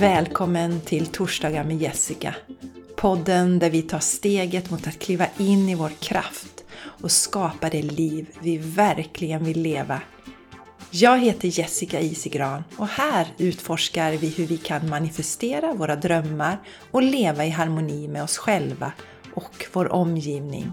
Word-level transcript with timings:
Välkommen 0.00 0.80
till 0.80 1.06
Torsdagar 1.06 1.64
med 1.64 1.76
Jessica. 1.76 2.34
Podden 2.96 3.58
där 3.58 3.70
vi 3.70 3.82
tar 3.82 3.98
steget 3.98 4.70
mot 4.70 4.86
att 4.86 4.98
kliva 4.98 5.26
in 5.38 5.68
i 5.68 5.74
vår 5.74 5.88
kraft 5.88 6.64
och 6.78 7.10
skapa 7.10 7.68
det 7.68 7.82
liv 7.82 8.26
vi 8.40 8.58
verkligen 8.58 9.44
vill 9.44 9.62
leva. 9.62 10.00
Jag 10.90 11.18
heter 11.18 11.58
Jessica 11.58 12.00
Isigran 12.00 12.64
och 12.76 12.88
här 12.88 13.26
utforskar 13.38 14.12
vi 14.12 14.28
hur 14.28 14.46
vi 14.46 14.56
kan 14.56 14.88
manifestera 14.88 15.74
våra 15.74 15.96
drömmar 15.96 16.58
och 16.90 17.02
leva 17.02 17.44
i 17.44 17.50
harmoni 17.50 18.08
med 18.08 18.22
oss 18.22 18.38
själva 18.38 18.92
och 19.34 19.66
vår 19.72 19.92
omgivning. 19.92 20.72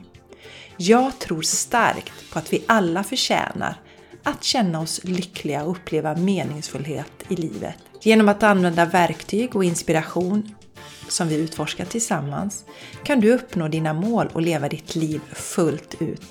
Jag 0.78 1.20
tror 1.20 1.42
starkt 1.42 2.32
på 2.32 2.40
att 2.40 2.54
vi 2.54 2.64
alla 2.68 3.04
förtjänar 3.04 3.76
att 4.24 4.44
känna 4.44 4.80
oss 4.82 5.04
lyckliga 5.04 5.64
och 5.64 5.72
uppleva 5.72 6.16
meningsfullhet 6.16 7.12
i 7.30 7.36
livet. 7.36 7.93
Genom 8.06 8.30
att 8.30 8.44
använda 8.44 8.86
verktyg 8.86 9.56
och 9.56 9.64
inspiration 9.64 10.56
som 11.08 11.28
vi 11.28 11.36
utforskar 11.36 11.86
tillsammans 11.86 12.66
kan 13.04 13.20
du 13.20 13.34
uppnå 13.34 13.68
dina 13.68 13.94
mål 13.94 14.30
och 14.34 14.42
leva 14.42 14.70
ditt 14.70 14.96
liv 14.96 15.22
fullt 15.34 16.02
ut. 16.02 16.22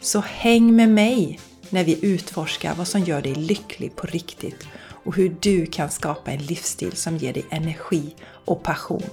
Så 0.00 0.20
häng 0.20 0.76
med 0.76 0.88
mig 0.88 1.40
när 1.70 1.84
vi 1.84 2.06
utforskar 2.06 2.74
vad 2.74 2.88
som 2.88 3.00
gör 3.00 3.22
dig 3.22 3.34
lycklig 3.34 3.96
på 3.96 4.06
riktigt 4.06 4.66
och 5.04 5.16
hur 5.16 5.36
du 5.40 5.66
kan 5.66 5.90
skapa 5.90 6.30
en 6.30 6.42
livsstil 6.42 6.96
som 6.96 7.16
ger 7.16 7.32
dig 7.32 7.46
energi 7.50 8.14
och 8.44 8.62
passion. 8.62 9.04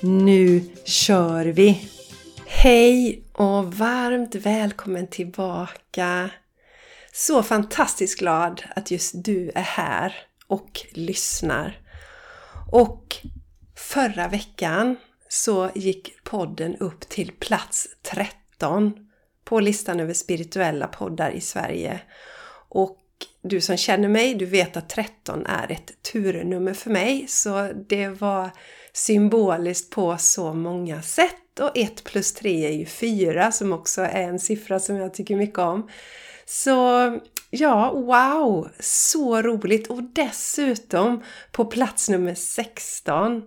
Nu 0.00 0.62
kör 0.84 1.46
vi! 1.46 1.88
Hej 2.46 3.22
och 3.32 3.74
varmt 3.74 4.34
välkommen 4.34 5.06
tillbaka! 5.06 6.30
Så 7.12 7.42
fantastiskt 7.42 8.18
glad 8.18 8.62
att 8.76 8.90
just 8.90 9.24
du 9.24 9.50
är 9.54 9.62
här 9.62 10.14
och 10.48 10.80
lyssnar. 10.92 11.80
Och 12.72 13.16
förra 13.76 14.28
veckan 14.28 14.96
så 15.28 15.70
gick 15.74 16.24
podden 16.24 16.76
upp 16.76 17.08
till 17.08 17.32
plats 17.32 17.88
13 18.02 18.92
på 19.44 19.60
listan 19.60 20.00
över 20.00 20.14
spirituella 20.14 20.86
poddar 20.86 21.30
i 21.30 21.40
Sverige. 21.40 22.00
Och 22.68 22.98
du 23.42 23.60
som 23.60 23.76
känner 23.76 24.08
mig, 24.08 24.34
du 24.34 24.46
vet 24.46 24.76
att 24.76 24.88
13 24.88 25.46
är 25.46 25.72
ett 25.72 26.02
turnummer 26.12 26.74
för 26.74 26.90
mig, 26.90 27.26
så 27.28 27.70
det 27.88 28.08
var 28.08 28.50
symboliskt 28.92 29.90
på 29.90 30.16
så 30.18 30.54
många 30.54 31.02
sätt. 31.02 31.60
Och 31.60 31.70
1 31.74 32.04
plus 32.04 32.34
3 32.34 32.66
är 32.66 32.72
ju 32.72 32.86
4 32.86 33.52
som 33.52 33.72
också 33.72 34.02
är 34.02 34.22
en 34.22 34.38
siffra 34.38 34.80
som 34.80 34.96
jag 34.96 35.14
tycker 35.14 35.36
mycket 35.36 35.58
om. 35.58 35.88
Så 36.46 37.10
ja, 37.50 37.92
wow! 37.92 38.68
Så 38.80 39.42
roligt! 39.42 39.86
Och 39.86 40.02
dessutom 40.02 41.22
på 41.52 41.64
plats 41.64 42.08
nummer 42.08 42.34
16 42.34 43.42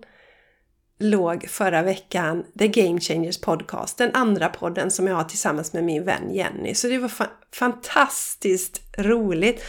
låg 0.99 1.49
förra 1.49 1.81
veckan 1.81 2.45
The 2.59 2.67
Game 2.67 2.99
Changers 2.99 3.41
Podcast, 3.41 3.97
den 3.97 4.11
andra 4.13 4.49
podden 4.49 4.91
som 4.91 5.07
jag 5.07 5.15
har 5.15 5.23
tillsammans 5.23 5.73
med 5.73 5.83
min 5.83 6.03
vän 6.03 6.33
Jenny. 6.33 6.75
Så 6.75 6.87
det 6.87 6.97
var 6.97 7.09
fa 7.09 7.27
fantastiskt 7.53 8.81
roligt! 8.97 9.63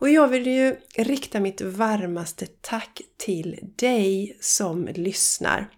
Och 0.00 0.10
jag 0.10 0.28
vill 0.28 0.46
ju 0.46 0.76
rikta 0.96 1.40
mitt 1.40 1.60
varmaste 1.60 2.46
tack 2.60 3.00
till 3.16 3.58
dig 3.76 4.38
som 4.40 4.86
lyssnar. 4.86 5.68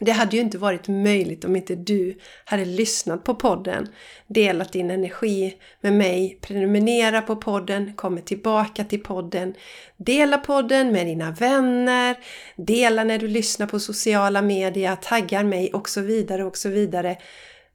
Det 0.00 0.12
hade 0.12 0.36
ju 0.36 0.42
inte 0.42 0.58
varit 0.58 0.88
möjligt 0.88 1.44
om 1.44 1.56
inte 1.56 1.74
du 1.74 2.18
hade 2.44 2.64
lyssnat 2.64 3.24
på 3.24 3.34
podden, 3.34 3.88
delat 4.26 4.72
din 4.72 4.90
energi 4.90 5.54
med 5.80 5.92
mig, 5.92 6.38
prenumerera 6.40 7.22
på 7.22 7.36
podden, 7.36 7.92
kommit 7.96 8.26
tillbaka 8.26 8.84
till 8.84 9.02
podden, 9.02 9.54
dela 9.96 10.38
podden 10.38 10.92
med 10.92 11.06
dina 11.06 11.30
vänner, 11.30 12.16
dela 12.56 13.04
när 13.04 13.18
du 13.18 13.28
lyssnar 13.28 13.66
på 13.66 13.80
sociala 13.80 14.42
medier, 14.42 14.96
taggar 14.96 15.44
mig 15.44 15.72
och 15.72 15.88
så 15.88 16.00
vidare 16.00 16.44
och 16.44 16.56
så 16.56 16.68
vidare. 16.68 17.16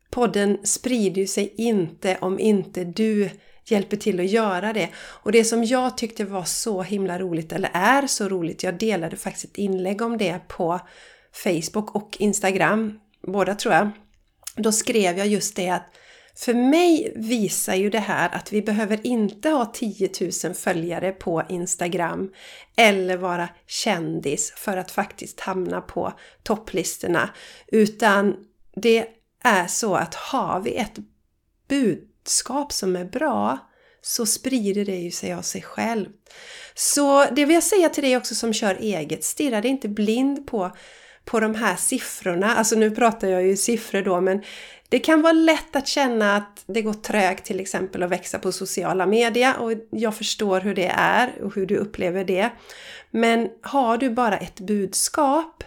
Podden 0.09 0.57
sprider 0.63 1.21
ju 1.21 1.27
sig 1.27 1.53
inte 1.57 2.17
om 2.21 2.39
inte 2.39 2.83
du 2.83 3.29
hjälper 3.65 3.97
till 3.97 4.19
att 4.19 4.29
göra 4.29 4.73
det. 4.73 4.89
Och 4.95 5.31
det 5.31 5.43
som 5.43 5.63
jag 5.63 5.97
tyckte 5.97 6.25
var 6.25 6.43
så 6.43 6.81
himla 6.81 7.19
roligt, 7.19 7.51
eller 7.51 7.69
är 7.73 8.07
så 8.07 8.29
roligt, 8.29 8.63
jag 8.63 8.73
delade 8.73 9.17
faktiskt 9.17 9.45
ett 9.45 9.57
inlägg 9.57 10.01
om 10.01 10.17
det 10.17 10.39
på 10.47 10.79
Facebook 11.43 11.95
och 11.95 12.17
Instagram, 12.19 12.99
båda 13.27 13.55
tror 13.55 13.73
jag. 13.73 13.91
Då 14.55 14.71
skrev 14.71 15.17
jag 15.17 15.27
just 15.27 15.55
det 15.55 15.69
att 15.69 15.95
för 16.37 16.53
mig 16.53 17.13
visar 17.15 17.75
ju 17.75 17.89
det 17.89 17.99
här 17.99 18.29
att 18.35 18.53
vi 18.53 18.61
behöver 18.61 19.07
inte 19.07 19.49
ha 19.49 19.65
10 19.65 20.09
000 20.43 20.53
följare 20.53 21.11
på 21.11 21.43
Instagram 21.49 22.31
eller 22.77 23.17
vara 23.17 23.49
kändis 23.67 24.53
för 24.55 24.77
att 24.77 24.91
faktiskt 24.91 25.39
hamna 25.39 25.81
på 25.81 26.13
topplistorna. 26.43 27.29
Utan 27.67 28.35
det 28.75 29.07
är 29.43 29.67
så 29.67 29.95
att 29.95 30.15
har 30.15 30.59
vi 30.59 30.75
ett 30.75 30.97
budskap 31.67 32.73
som 32.73 32.95
är 32.95 33.05
bra 33.05 33.57
så 34.01 34.25
sprider 34.25 34.85
det 34.85 34.95
ju 34.95 35.11
sig 35.11 35.33
av 35.33 35.41
sig 35.41 35.61
själv. 35.61 36.05
Så 36.73 37.25
det 37.25 37.45
vill 37.45 37.53
jag 37.53 37.63
säga 37.63 37.89
till 37.89 38.03
dig 38.03 38.17
också 38.17 38.35
som 38.35 38.53
kör 38.53 38.75
eget, 38.75 39.23
stirra 39.23 39.61
dig 39.61 39.71
inte 39.71 39.87
blind 39.87 40.47
på 40.47 40.71
på 41.25 41.39
de 41.39 41.55
här 41.55 41.75
siffrorna. 41.75 42.55
Alltså 42.55 42.75
nu 42.75 42.91
pratar 42.91 43.27
jag 43.27 43.43
ju 43.43 43.57
siffror 43.57 44.01
då 44.01 44.21
men 44.21 44.43
det 44.89 44.99
kan 44.99 45.21
vara 45.21 45.33
lätt 45.33 45.75
att 45.75 45.87
känna 45.87 46.35
att 46.35 46.63
det 46.65 46.81
går 46.81 46.93
trögt 46.93 47.45
till 47.45 47.59
exempel 47.59 48.03
att 48.03 48.09
växa 48.09 48.39
på 48.39 48.51
sociala 48.51 49.05
medier 49.05 49.53
och 49.59 49.71
jag 49.89 50.15
förstår 50.15 50.61
hur 50.61 50.75
det 50.75 50.91
är 50.95 51.43
och 51.43 51.55
hur 51.55 51.65
du 51.65 51.77
upplever 51.77 52.23
det. 52.23 52.49
Men 53.11 53.49
har 53.61 53.97
du 53.97 54.09
bara 54.09 54.37
ett 54.37 54.59
budskap 54.59 55.63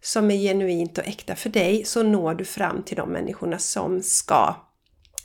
som 0.00 0.30
är 0.30 0.36
genuint 0.36 0.98
och 0.98 1.06
äkta 1.06 1.36
för 1.36 1.50
dig 1.50 1.84
så 1.84 2.02
når 2.02 2.34
du 2.34 2.44
fram 2.44 2.82
till 2.82 2.96
de 2.96 3.10
människorna 3.10 3.58
som 3.58 4.02
ska, 4.02 4.54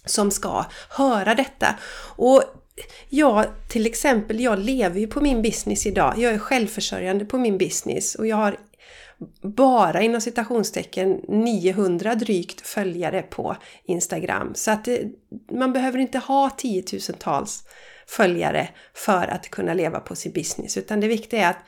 som 0.05 0.31
ska 0.31 0.65
höra 0.89 1.35
detta. 1.35 1.75
Och 2.15 2.43
jag 3.09 3.45
till 3.69 3.85
exempel, 3.85 4.39
jag 4.39 4.59
lever 4.59 4.99
ju 4.99 5.07
på 5.07 5.21
min 5.21 5.41
business 5.41 5.85
idag. 5.85 6.13
Jag 6.17 6.33
är 6.33 6.39
självförsörjande 6.39 7.25
på 7.25 7.37
min 7.37 7.57
business 7.57 8.15
och 8.15 8.27
jag 8.27 8.35
har 8.35 8.57
bara 9.41 10.01
inom 10.01 10.21
citationstecken 10.21 11.21
900 11.27 12.15
drygt 12.15 12.67
följare 12.67 13.21
på 13.21 13.55
Instagram. 13.85 14.51
Så 14.55 14.71
att 14.71 14.85
det, 14.85 15.01
man 15.51 15.73
behöver 15.73 15.99
inte 15.99 16.17
ha 16.17 16.49
tiotusentals 16.49 17.63
följare 18.07 18.69
för 18.93 19.27
att 19.27 19.49
kunna 19.49 19.73
leva 19.73 19.99
på 19.99 20.15
sin 20.15 20.31
business. 20.31 20.77
Utan 20.77 20.99
det 20.99 21.07
viktiga 21.07 21.45
är 21.45 21.49
att 21.49 21.65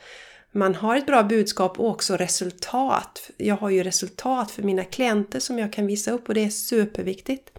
man 0.52 0.74
har 0.74 0.96
ett 0.96 1.06
bra 1.06 1.22
budskap 1.22 1.80
och 1.80 1.90
också 1.90 2.16
resultat. 2.16 3.30
Jag 3.36 3.56
har 3.56 3.70
ju 3.70 3.82
resultat 3.82 4.50
för 4.50 4.62
mina 4.62 4.84
klienter 4.84 5.40
som 5.40 5.58
jag 5.58 5.72
kan 5.72 5.86
visa 5.86 6.10
upp 6.10 6.28
och 6.28 6.34
det 6.34 6.44
är 6.44 6.50
superviktigt. 6.50 7.58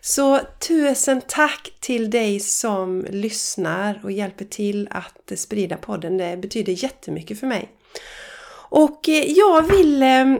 Så 0.00 0.40
tusen 0.68 1.20
tack 1.28 1.72
till 1.80 2.10
dig 2.10 2.40
som 2.40 3.06
lyssnar 3.10 4.00
och 4.04 4.12
hjälper 4.12 4.44
till 4.44 4.88
att 4.90 5.32
sprida 5.36 5.76
podden. 5.76 6.16
Det 6.16 6.36
betyder 6.36 6.84
jättemycket 6.84 7.40
för 7.40 7.46
mig. 7.46 7.68
Och 8.74 9.08
eh, 9.08 9.24
jag 9.30 9.62
vill 9.62 10.02
eh, 10.02 10.36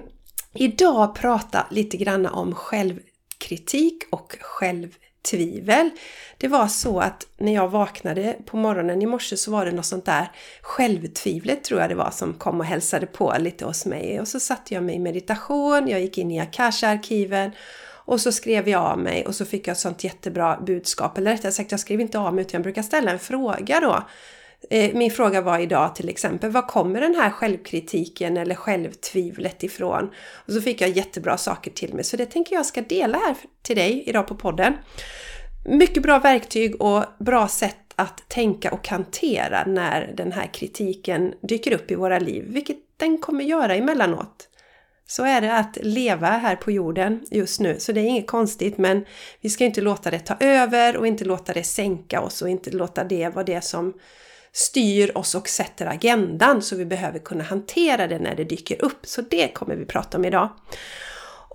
idag 0.55 1.15
prata 1.15 1.67
lite 1.71 1.97
grann 1.97 2.27
om 2.27 2.55
självkritik 2.55 4.03
och 4.11 4.37
självtvivel. 4.41 5.91
Det 6.39 6.49
var 6.49 6.69
så 6.69 7.01
att 7.01 7.27
när 7.39 7.55
jag 7.55 7.69
vaknade 7.69 8.37
på 8.47 8.57
morgonen 8.57 9.03
i 9.03 9.07
morse 9.07 9.37
så 9.37 9.51
var 9.51 9.67
det 9.67 9.73
något 9.73 9.87
sånt 9.87 10.05
där 10.05 10.31
självtvivlet 10.63 11.65
tror 11.65 11.81
jag 11.81 11.91
det 11.91 11.95
var 11.95 12.11
som 12.11 12.35
kom 12.35 12.61
och 12.61 12.67
hälsade 12.67 13.07
på 13.07 13.35
lite 13.39 13.65
hos 13.65 13.87
mig. 13.87 14.21
Och 14.21 14.29
så 14.29 14.41
satte 14.41 14.75
jag 14.75 14.83
mig 14.83 14.95
i 14.95 14.99
meditation, 14.99 15.89
jag 15.89 16.01
gick 16.01 16.19
in 16.19 16.31
i 16.31 16.41
Akasha-arkiven 16.41 17.51
och 18.05 18.21
så 18.21 18.33
skrev 18.33 18.69
jag 18.69 18.83
av 18.83 18.99
mig 18.99 19.27
och 19.27 19.35
så 19.35 19.45
fick 19.45 19.69
jag 19.69 19.73
ett 19.73 19.79
sånt 19.79 20.05
jättebra 20.05 20.61
budskap. 20.67 21.19
Eller 21.19 21.31
rättare 21.31 21.53
sagt, 21.53 21.71
jag 21.71 21.81
skrev 21.81 22.01
inte 22.01 22.19
av 22.19 22.35
mig 22.35 22.43
utan 22.43 22.59
jag 22.59 22.63
brukar 22.63 22.83
ställa 22.83 23.11
en 23.11 23.19
fråga 23.19 23.81
då 23.81 24.03
Eh, 24.71 24.95
min 24.95 25.11
fråga 25.11 25.41
var 25.41 25.59
idag 25.59 25.95
till 25.95 26.09
exempel, 26.09 26.51
var 26.51 26.69
kommer 26.69 27.01
den 27.01 27.15
här 27.15 27.31
självkritiken 27.31 28.37
eller 28.37 28.55
självtvivlet 28.55 29.63
ifrån? 29.63 30.11
Och 30.47 30.53
så 30.53 30.61
fick 30.61 30.81
jag 30.81 30.91
jättebra 30.91 31.37
saker 31.37 31.71
till 31.71 31.95
mig, 31.95 32.05
så 32.05 32.17
det 32.17 32.27
tänker 32.27 32.55
jag 32.55 32.67
ska 32.67 32.83
dela 32.83 33.19
här 33.19 33.37
till 33.63 33.77
dig 33.77 34.05
idag 34.07 34.27
på 34.27 34.35
podden. 34.35 34.75
Mycket 35.65 36.03
bra 36.03 36.19
verktyg 36.19 36.83
och 36.83 37.05
bra 37.19 37.49
sätt 37.49 37.77
att 37.97 38.29
tänka 38.29 38.71
och 38.71 38.89
hantera 38.89 39.65
när 39.67 40.13
den 40.17 40.33
här 40.33 40.47
kritiken 40.47 41.35
dyker 41.43 41.73
upp 41.73 41.91
i 41.91 41.95
våra 41.95 42.19
liv, 42.19 42.45
vilket 42.49 42.77
den 42.97 43.19
kommer 43.19 43.45
göra 43.45 43.75
emellanåt. 43.75 44.49
Så 45.07 45.25
är 45.25 45.41
det 45.41 45.57
att 45.57 45.79
leva 45.83 46.27
här 46.27 46.57
på 46.57 46.71
jorden 46.71 47.21
just 47.31 47.61
nu, 47.61 47.77
så 47.79 47.93
det 47.93 48.01
är 48.01 48.05
inget 48.05 48.27
konstigt 48.27 48.79
men 48.79 49.05
vi 49.41 49.51
ska 49.51 49.65
inte 49.65 49.81
låta 49.81 50.11
det 50.11 50.19
ta 50.19 50.37
över 50.41 50.97
och 50.97 51.07
inte 51.07 51.25
låta 51.25 51.53
det 51.53 51.65
sänka 51.65 52.21
oss 52.21 52.43
och 52.43 52.49
inte 52.49 52.71
låta 52.71 53.05
det 53.05 53.29
vara 53.29 53.45
det 53.45 53.65
som 53.65 53.95
styr 54.53 55.19
oss 55.19 55.35
och 55.35 55.49
sätter 55.49 55.87
agendan 55.87 56.63
så 56.63 56.77
vi 56.77 56.85
behöver 56.85 57.19
kunna 57.19 57.45
hantera 57.45 58.07
det 58.07 58.19
när 58.19 58.35
det 58.35 58.45
dyker 58.45 58.85
upp. 58.85 59.07
Så 59.07 59.23
det 59.23 59.49
kommer 59.49 59.77
vi 59.77 59.85
prata 59.85 60.19
om 60.19 60.25
idag. 60.25 60.49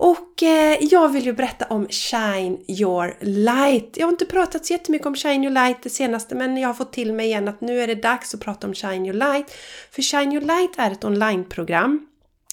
Och 0.00 0.42
eh, 0.42 0.78
jag 0.80 1.08
vill 1.08 1.24
ju 1.24 1.32
berätta 1.32 1.64
om 1.64 1.88
Shine 1.88 2.58
Your 2.68 3.16
Light. 3.20 3.96
Jag 3.96 4.06
har 4.06 4.12
inte 4.12 4.26
pratat 4.26 4.66
så 4.66 4.72
jättemycket 4.72 5.06
om 5.06 5.14
Shine 5.14 5.44
Your 5.44 5.54
Light 5.54 5.82
det 5.82 5.90
senaste 5.90 6.34
men 6.34 6.56
jag 6.56 6.68
har 6.68 6.74
fått 6.74 6.92
till 6.92 7.12
mig 7.12 7.26
igen 7.26 7.48
att 7.48 7.60
nu 7.60 7.80
är 7.80 7.86
det 7.86 7.94
dags 7.94 8.34
att 8.34 8.40
prata 8.40 8.66
om 8.66 8.74
Shine 8.74 9.06
Your 9.06 9.16
Light. 9.16 9.50
För 9.90 10.02
Shine 10.02 10.32
Your 10.32 10.44
Light 10.44 10.70
är 10.78 10.90
ett 10.90 11.04
onlineprogram 11.04 12.06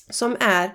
som 0.09 0.37
är 0.39 0.71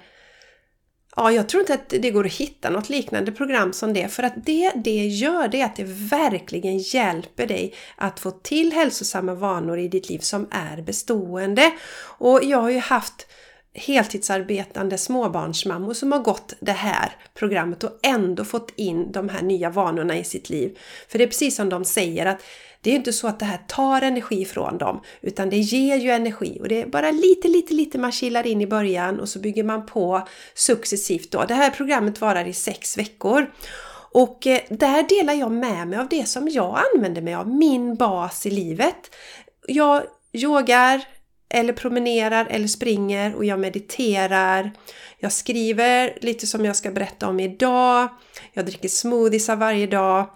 Ja, 1.16 1.32
jag 1.32 1.48
tror 1.48 1.60
inte 1.60 1.74
att 1.74 1.88
det 1.88 2.10
går 2.10 2.26
att 2.26 2.32
hitta 2.32 2.70
något 2.70 2.88
liknande 2.88 3.32
program 3.32 3.72
som 3.72 3.92
det. 3.92 4.08
För 4.08 4.22
att 4.22 4.34
det 4.36 4.72
det 4.74 5.06
gör, 5.06 5.48
det 5.48 5.60
är 5.60 5.64
att 5.64 5.76
det 5.76 5.86
verkligen 5.86 6.78
hjälper 6.78 7.46
dig 7.46 7.74
att 7.96 8.20
få 8.20 8.30
till 8.30 8.72
hälsosamma 8.72 9.34
vanor 9.34 9.78
i 9.78 9.88
ditt 9.88 10.08
liv 10.08 10.18
som 10.18 10.48
är 10.50 10.82
bestående. 10.82 11.72
Och 12.18 12.40
jag 12.44 12.58
har 12.58 12.70
ju 12.70 12.78
haft 12.78 13.26
heltidsarbetande 13.74 14.98
småbarnsmammor 14.98 15.94
som 15.94 16.12
har 16.12 16.18
gått 16.18 16.54
det 16.60 16.72
här 16.72 17.16
programmet 17.34 17.84
och 17.84 17.98
ändå 18.02 18.44
fått 18.44 18.72
in 18.76 19.12
de 19.12 19.28
här 19.28 19.42
nya 19.42 19.70
vanorna 19.70 20.18
i 20.18 20.24
sitt 20.24 20.50
liv. 20.50 20.78
För 21.08 21.18
det 21.18 21.24
är 21.24 21.28
precis 21.28 21.56
som 21.56 21.68
de 21.68 21.84
säger 21.84 22.26
att 22.26 22.42
det 22.82 22.90
är 22.90 22.94
inte 22.94 23.12
så 23.12 23.28
att 23.28 23.38
det 23.38 23.44
här 23.44 23.60
tar 23.68 24.02
energi 24.02 24.44
från 24.44 24.78
dem, 24.78 25.00
utan 25.20 25.50
det 25.50 25.58
ger 25.58 25.96
ju 25.96 26.10
energi 26.10 26.58
och 26.60 26.68
det 26.68 26.82
är 26.82 26.86
bara 26.86 27.10
lite, 27.10 27.48
lite, 27.48 27.74
lite 27.74 27.98
man 27.98 28.12
kilar 28.12 28.46
in 28.46 28.60
i 28.60 28.66
början 28.66 29.20
och 29.20 29.28
så 29.28 29.38
bygger 29.38 29.64
man 29.64 29.86
på 29.86 30.28
successivt 30.54 31.30
då. 31.30 31.44
Det 31.44 31.54
här 31.54 31.70
programmet 31.70 32.20
varar 32.20 32.44
i 32.44 32.52
sex 32.52 32.98
veckor 32.98 33.50
och 34.12 34.46
eh, 34.46 34.60
där 34.68 35.02
delar 35.08 35.34
jag 35.34 35.52
med 35.52 35.88
mig 35.88 35.98
av 35.98 36.08
det 36.08 36.28
som 36.28 36.48
jag 36.48 36.80
använder 36.94 37.22
mig 37.22 37.34
av, 37.34 37.48
min 37.48 37.94
bas 37.94 38.46
i 38.46 38.50
livet. 38.50 39.14
Jag 39.66 40.02
yogar, 40.32 41.04
eller 41.50 41.72
promenerar 41.72 42.46
eller 42.50 42.68
springer 42.68 43.34
och 43.34 43.44
jag 43.44 43.60
mediterar. 43.60 44.70
Jag 45.18 45.32
skriver 45.32 46.18
lite 46.20 46.46
som 46.46 46.64
jag 46.64 46.76
ska 46.76 46.90
berätta 46.90 47.28
om 47.28 47.40
idag. 47.40 48.08
Jag 48.52 48.66
dricker 48.66 48.88
smoothies 48.88 49.48
varje 49.48 49.86
dag. 49.86 50.30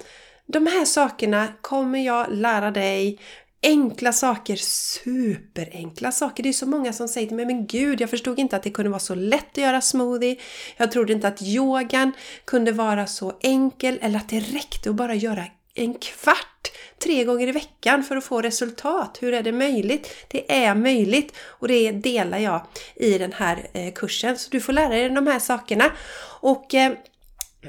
De 0.47 0.67
här 0.67 0.85
sakerna 0.85 1.49
kommer 1.61 1.99
jag 1.99 2.27
lära 2.31 2.71
dig. 2.71 3.19
Enkla 3.63 4.13
saker, 4.13 4.57
superenkla 4.57 6.13
saker. 6.13 6.43
Det 6.43 6.49
är 6.49 6.53
så 6.53 6.67
många 6.67 6.93
som 6.93 7.09
säger 7.09 7.27
till 7.27 7.37
mig, 7.37 7.47
men 7.47 7.67
gud, 7.67 8.01
jag 8.01 8.11
förstod 8.11 8.39
inte 8.39 8.57
att 8.57 8.63
det 8.63 8.71
kunde 8.71 8.91
vara 8.91 9.01
så 9.01 9.15
lätt 9.15 9.51
att 9.51 9.59
göra 9.59 9.81
smoothie. 9.81 10.37
Jag 10.77 10.93
trodde 10.93 11.13
inte 11.13 11.29
att 11.29 11.43
yogan 11.43 12.13
kunde 12.45 12.73
vara 12.73 13.07
så 13.07 13.33
enkel 13.43 13.99
eller 14.03 14.19
att 14.19 14.29
det 14.29 14.41
räckte 14.41 14.91
att 14.91 14.97
bara 14.97 15.15
göra 15.15 15.45
en 15.75 15.95
kvart 15.95 16.73
tre 17.03 17.25
gånger 17.25 17.49
i 17.49 17.53
veckan 17.53 18.05
för 18.05 18.17
att 18.17 18.25
få 18.25 18.43
resultat. 18.43 19.19
Hur 19.21 19.35
är 19.35 19.43
det 19.43 19.53
möjligt? 19.53 20.11
Det 20.29 20.57
är 20.63 20.75
möjligt 20.75 21.37
och 21.39 21.69
det 21.69 21.93
delar 21.93 22.39
jag 22.39 22.67
i 22.97 23.19
den 23.19 23.33
här 23.33 23.71
eh, 23.73 23.93
kursen. 23.93 24.39
Så 24.39 24.51
du 24.51 24.61
får 24.61 24.73
lära 24.73 24.89
dig 24.89 25.09
de 25.09 25.27
här 25.27 25.39
sakerna. 25.39 25.93
Och 26.41 26.75
eh, 26.75 26.93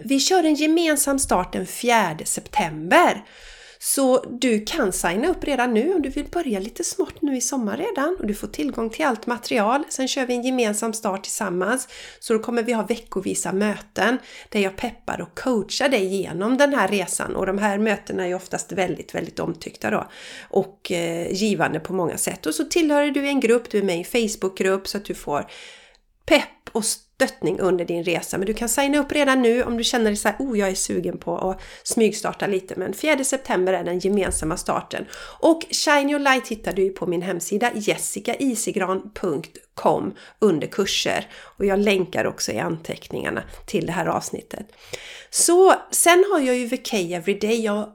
vi 0.04 0.20
kör 0.20 0.44
en 0.44 0.56
gemensam 0.56 1.20
start 1.20 1.54
den 1.54 1.68
4 1.68 2.18
september. 2.26 3.24
Så 3.88 4.26
du 4.30 4.66
kan 4.66 4.94
signa 4.94 5.28
upp 5.28 5.44
redan 5.44 5.74
nu 5.74 5.94
om 5.94 6.02
du 6.02 6.10
vill 6.10 6.26
börja 6.26 6.60
lite 6.60 6.84
smått 6.84 7.22
nu 7.22 7.38
i 7.38 7.42
sommar 7.42 7.78
redan 7.78 8.18
och 8.20 8.28
du 8.28 8.34
får 8.34 8.48
tillgång 8.48 8.90
till 8.90 9.06
allt 9.06 9.26
material. 9.28 9.84
Sen 9.90 10.08
kör 10.08 10.26
vi 10.26 10.34
en 10.34 10.44
gemensam 10.44 10.94
start 10.94 11.24
tillsammans. 11.24 11.88
Så 12.20 12.34
då 12.34 12.40
kommer 12.40 12.64
vi 12.64 12.74
ha 12.74 12.84
veckovisa 12.84 13.52
möten 13.52 14.18
där 14.50 14.60
jag 14.60 14.76
peppar 14.76 15.22
och 15.22 15.40
coachar 15.40 15.90
dig 15.90 16.06
genom 16.06 16.58
den 16.58 16.74
här 16.74 16.88
resan 16.88 17.36
och 17.36 17.46
de 17.46 17.58
här 17.58 17.78
mötena 17.78 18.28
är 18.28 18.36
oftast 18.36 18.72
väldigt, 18.72 19.16
väldigt 19.16 19.40
omtyckta 19.40 19.90
då 19.90 20.08
och 20.50 20.92
eh, 20.92 21.32
givande 21.32 21.80
på 21.80 21.94
många 21.94 22.18
sätt. 22.18 22.46
Och 22.46 22.56
så 22.56 22.64
tillhör 22.64 23.06
du 23.06 23.28
en 23.28 23.40
grupp, 23.40 23.70
du 23.70 23.78
är 23.78 23.84
med 23.84 23.96
i 23.96 24.00
en 24.00 24.30
Facebookgrupp 24.30 24.88
så 24.88 24.98
att 24.98 25.06
du 25.06 25.14
får 25.14 25.48
pepp 26.26 26.70
och 26.72 26.84
stöttning 27.16 27.60
under 27.60 27.86
din 27.86 28.04
resa. 28.04 28.38
Men 28.38 28.48
du 28.48 28.54
kan 28.54 28.70
signa 28.70 29.00
upp 29.00 29.12
redan 29.12 29.42
nu 29.42 29.64
om 29.64 29.78
du 29.78 29.84
känner 29.84 30.06
dig 30.06 30.16
så 30.16 30.28
här, 30.28 30.38
oh 30.40 30.60
jag 30.60 30.70
är 30.70 30.76
sugen 30.76 31.18
på 31.18 31.38
att 31.38 31.62
smygstarta 31.84 32.48
lite. 32.48 32.74
Men 32.78 32.94
4 32.94 33.24
september 33.24 33.74
är 33.74 33.84
den 33.84 34.00
gemensamma 34.00 34.58
starten. 34.58 35.06
Och 35.40 35.66
Shine 35.72 36.10
Your 36.10 36.20
Light 36.20 36.48
hittar 36.48 36.74
du 36.74 36.90
på 36.90 37.08
min 37.08 37.22
hemsida 37.22 37.72
jessicaisigran.com 37.76 40.14
under 40.40 40.68
kurser. 40.68 41.28
Och 41.58 41.66
jag 41.66 41.80
länkar 41.80 42.26
också 42.26 42.52
i 42.52 42.60
anteckningarna 42.60 43.44
till 43.66 43.86
det 43.86 43.92
här 43.92 44.06
avsnittet. 44.06 44.68
Så 45.30 45.74
sen 45.92 46.26
har 46.32 46.40
jag 46.40 46.56
ju 46.56 46.66
VK 46.66 46.94
Everyday. 46.94 47.66
Jag 47.66 47.90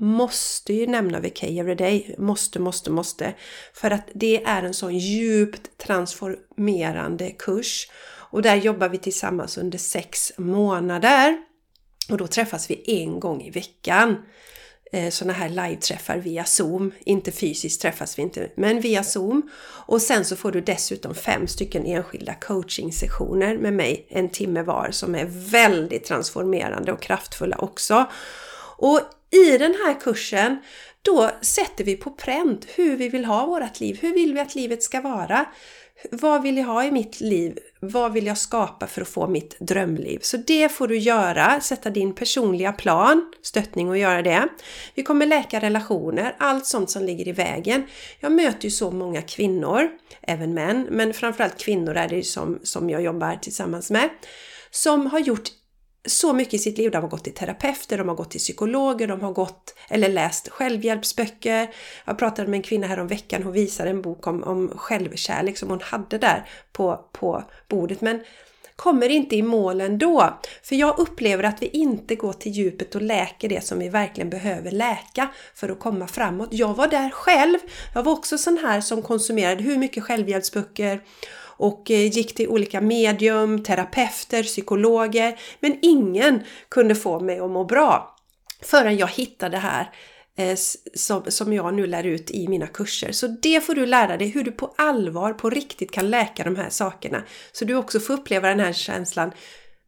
måste 0.00 0.72
ju 0.72 0.86
nämna 0.86 1.20
VK 1.20 1.42
Everyday. 1.42 2.14
Måste, 2.18 2.58
måste, 2.58 2.90
måste. 2.90 3.34
För 3.74 3.90
att 3.90 4.08
det 4.14 4.44
är 4.44 4.62
en 4.62 4.74
sån 4.74 4.98
djupt 4.98 5.78
transformerande 5.78 7.30
kurs. 7.30 7.88
Och 8.30 8.42
där 8.42 8.56
jobbar 8.56 8.88
vi 8.88 8.98
tillsammans 8.98 9.58
under 9.58 9.78
sex 9.78 10.32
månader. 10.36 11.36
Och 12.10 12.18
då 12.18 12.26
träffas 12.26 12.70
vi 12.70 13.02
en 13.02 13.20
gång 13.20 13.42
i 13.42 13.50
veckan. 13.50 14.16
Eh, 14.92 15.10
Sådana 15.10 15.32
här 15.32 15.48
live-träffar 15.48 16.18
via 16.18 16.44
Zoom. 16.44 16.92
Inte 17.00 17.32
fysiskt 17.32 17.82
träffas 17.82 18.18
vi 18.18 18.22
inte, 18.22 18.50
men 18.56 18.80
via 18.80 19.04
Zoom. 19.04 19.50
Och 19.86 20.02
sen 20.02 20.24
så 20.24 20.36
får 20.36 20.52
du 20.52 20.60
dessutom 20.60 21.14
fem 21.14 21.46
stycken 21.46 21.86
enskilda 21.86 22.34
coaching-sessioner 22.34 23.58
med 23.58 23.72
mig, 23.72 24.06
en 24.10 24.28
timme 24.28 24.62
var, 24.62 24.88
som 24.90 25.14
är 25.14 25.26
väldigt 25.28 26.04
transformerande 26.04 26.92
och 26.92 27.02
kraftfulla 27.02 27.56
också. 27.58 28.06
Och 28.78 29.00
i 29.30 29.58
den 29.58 29.74
här 29.74 30.00
kursen 30.00 30.58
då 31.02 31.30
sätter 31.40 31.84
vi 31.84 31.96
på 31.96 32.10
pränt 32.10 32.66
hur 32.74 32.96
vi 32.96 33.08
vill 33.08 33.24
ha 33.24 33.46
vårt 33.46 33.80
liv. 33.80 33.98
Hur 34.00 34.14
vill 34.14 34.34
vi 34.34 34.40
att 34.40 34.54
livet 34.54 34.82
ska 34.82 35.00
vara? 35.00 35.46
Vad 36.10 36.42
vill 36.42 36.56
jag 36.56 36.64
ha 36.64 36.84
i 36.84 36.90
mitt 36.90 37.20
liv? 37.20 37.58
Vad 37.80 38.12
vill 38.12 38.26
jag 38.26 38.38
skapa 38.38 38.86
för 38.86 39.02
att 39.02 39.08
få 39.08 39.26
mitt 39.28 39.56
drömliv? 39.58 40.18
Så 40.22 40.36
det 40.36 40.68
får 40.72 40.88
du 40.88 40.98
göra, 40.98 41.60
sätta 41.60 41.90
din 41.90 42.14
personliga 42.14 42.72
plan, 42.72 43.32
stöttning 43.42 43.88
och 43.88 43.98
göra 43.98 44.22
det. 44.22 44.48
Vi 44.94 45.02
kommer 45.02 45.26
läka 45.26 45.60
relationer, 45.60 46.36
allt 46.38 46.66
sånt 46.66 46.90
som 46.90 47.04
ligger 47.04 47.28
i 47.28 47.32
vägen. 47.32 47.86
Jag 48.20 48.32
möter 48.32 48.64
ju 48.64 48.70
så 48.70 48.90
många 48.90 49.22
kvinnor, 49.22 49.88
även 50.22 50.54
män, 50.54 50.86
men 50.90 51.14
framförallt 51.14 51.58
kvinnor 51.58 51.96
är 51.96 52.08
det 52.08 52.22
som, 52.22 52.58
som 52.62 52.90
jag 52.90 53.02
jobbar 53.02 53.36
tillsammans 53.42 53.90
med, 53.90 54.08
som 54.70 55.06
har 55.06 55.18
gjort 55.18 55.48
så 56.06 56.32
mycket 56.32 56.54
i 56.54 56.58
sitt 56.58 56.78
liv. 56.78 56.90
De 56.90 57.02
har 57.02 57.08
gått 57.08 57.24
till 57.24 57.34
terapeuter, 57.34 57.98
de 57.98 58.08
har 58.08 58.14
gått 58.14 58.30
till 58.30 58.40
psykologer, 58.40 59.06
de 59.06 59.20
har 59.20 59.32
gått 59.32 59.74
eller 59.88 60.08
läst 60.08 60.48
självhjälpsböcker. 60.48 61.70
Jag 62.04 62.18
pratade 62.18 62.48
med 62.48 62.58
en 62.58 62.62
kvinna 62.62 62.86
här 62.86 62.98
om 62.98 63.08
veckan, 63.08 63.42
hon 63.42 63.52
visade 63.52 63.90
en 63.90 64.02
bok 64.02 64.26
om, 64.26 64.42
om 64.42 64.72
självkärlek 64.76 65.58
som 65.58 65.70
hon 65.70 65.80
hade 65.80 66.18
där 66.18 66.48
på, 66.72 67.00
på 67.12 67.44
bordet. 67.68 68.00
Men 68.00 68.24
kommer 68.76 69.08
inte 69.08 69.36
i 69.36 69.42
mål 69.42 69.80
ändå. 69.80 70.38
För 70.62 70.76
jag 70.76 70.98
upplever 70.98 71.44
att 71.44 71.62
vi 71.62 71.66
inte 71.66 72.14
går 72.14 72.32
till 72.32 72.52
djupet 72.52 72.94
och 72.94 73.02
läker 73.02 73.48
det 73.48 73.64
som 73.64 73.78
vi 73.78 73.88
verkligen 73.88 74.30
behöver 74.30 74.70
läka 74.70 75.28
för 75.54 75.68
att 75.68 75.80
komma 75.80 76.06
framåt. 76.06 76.48
Jag 76.52 76.74
var 76.74 76.88
där 76.88 77.10
själv. 77.10 77.58
Jag 77.94 78.02
var 78.02 78.12
också 78.12 78.38
sån 78.38 78.58
här 78.58 78.80
som 78.80 79.02
konsumerade 79.02 79.62
hur 79.62 79.76
mycket 79.76 80.04
självhjälpsböcker 80.04 81.00
och 81.56 81.90
eh, 81.90 82.06
gick 82.06 82.34
till 82.34 82.48
olika 82.48 82.80
medium, 82.80 83.62
terapeuter, 83.62 84.42
psykologer. 84.42 85.38
Men 85.60 85.78
ingen 85.82 86.42
kunde 86.68 86.94
få 86.94 87.20
mig 87.20 87.38
att 87.38 87.50
må 87.50 87.64
bra 87.64 88.16
förrän 88.62 88.96
jag 88.96 89.08
hittade 89.08 89.56
det 89.56 89.60
här 89.60 89.90
eh, 90.38 90.56
som, 90.94 91.22
som 91.28 91.52
jag 91.52 91.74
nu 91.74 91.86
lär 91.86 92.04
ut 92.04 92.30
i 92.30 92.48
mina 92.48 92.66
kurser. 92.66 93.12
Så 93.12 93.26
det 93.26 93.60
får 93.60 93.74
du 93.74 93.86
lära 93.86 94.16
dig 94.16 94.28
hur 94.28 94.44
du 94.44 94.52
på 94.52 94.74
allvar, 94.76 95.32
på 95.32 95.50
riktigt 95.50 95.90
kan 95.90 96.10
läka 96.10 96.44
de 96.44 96.56
här 96.56 96.70
sakerna. 96.70 97.22
Så 97.52 97.64
du 97.64 97.74
också 97.74 98.00
får 98.00 98.14
uppleva 98.14 98.48
den 98.48 98.60
här 98.60 98.72
känslan 98.72 99.32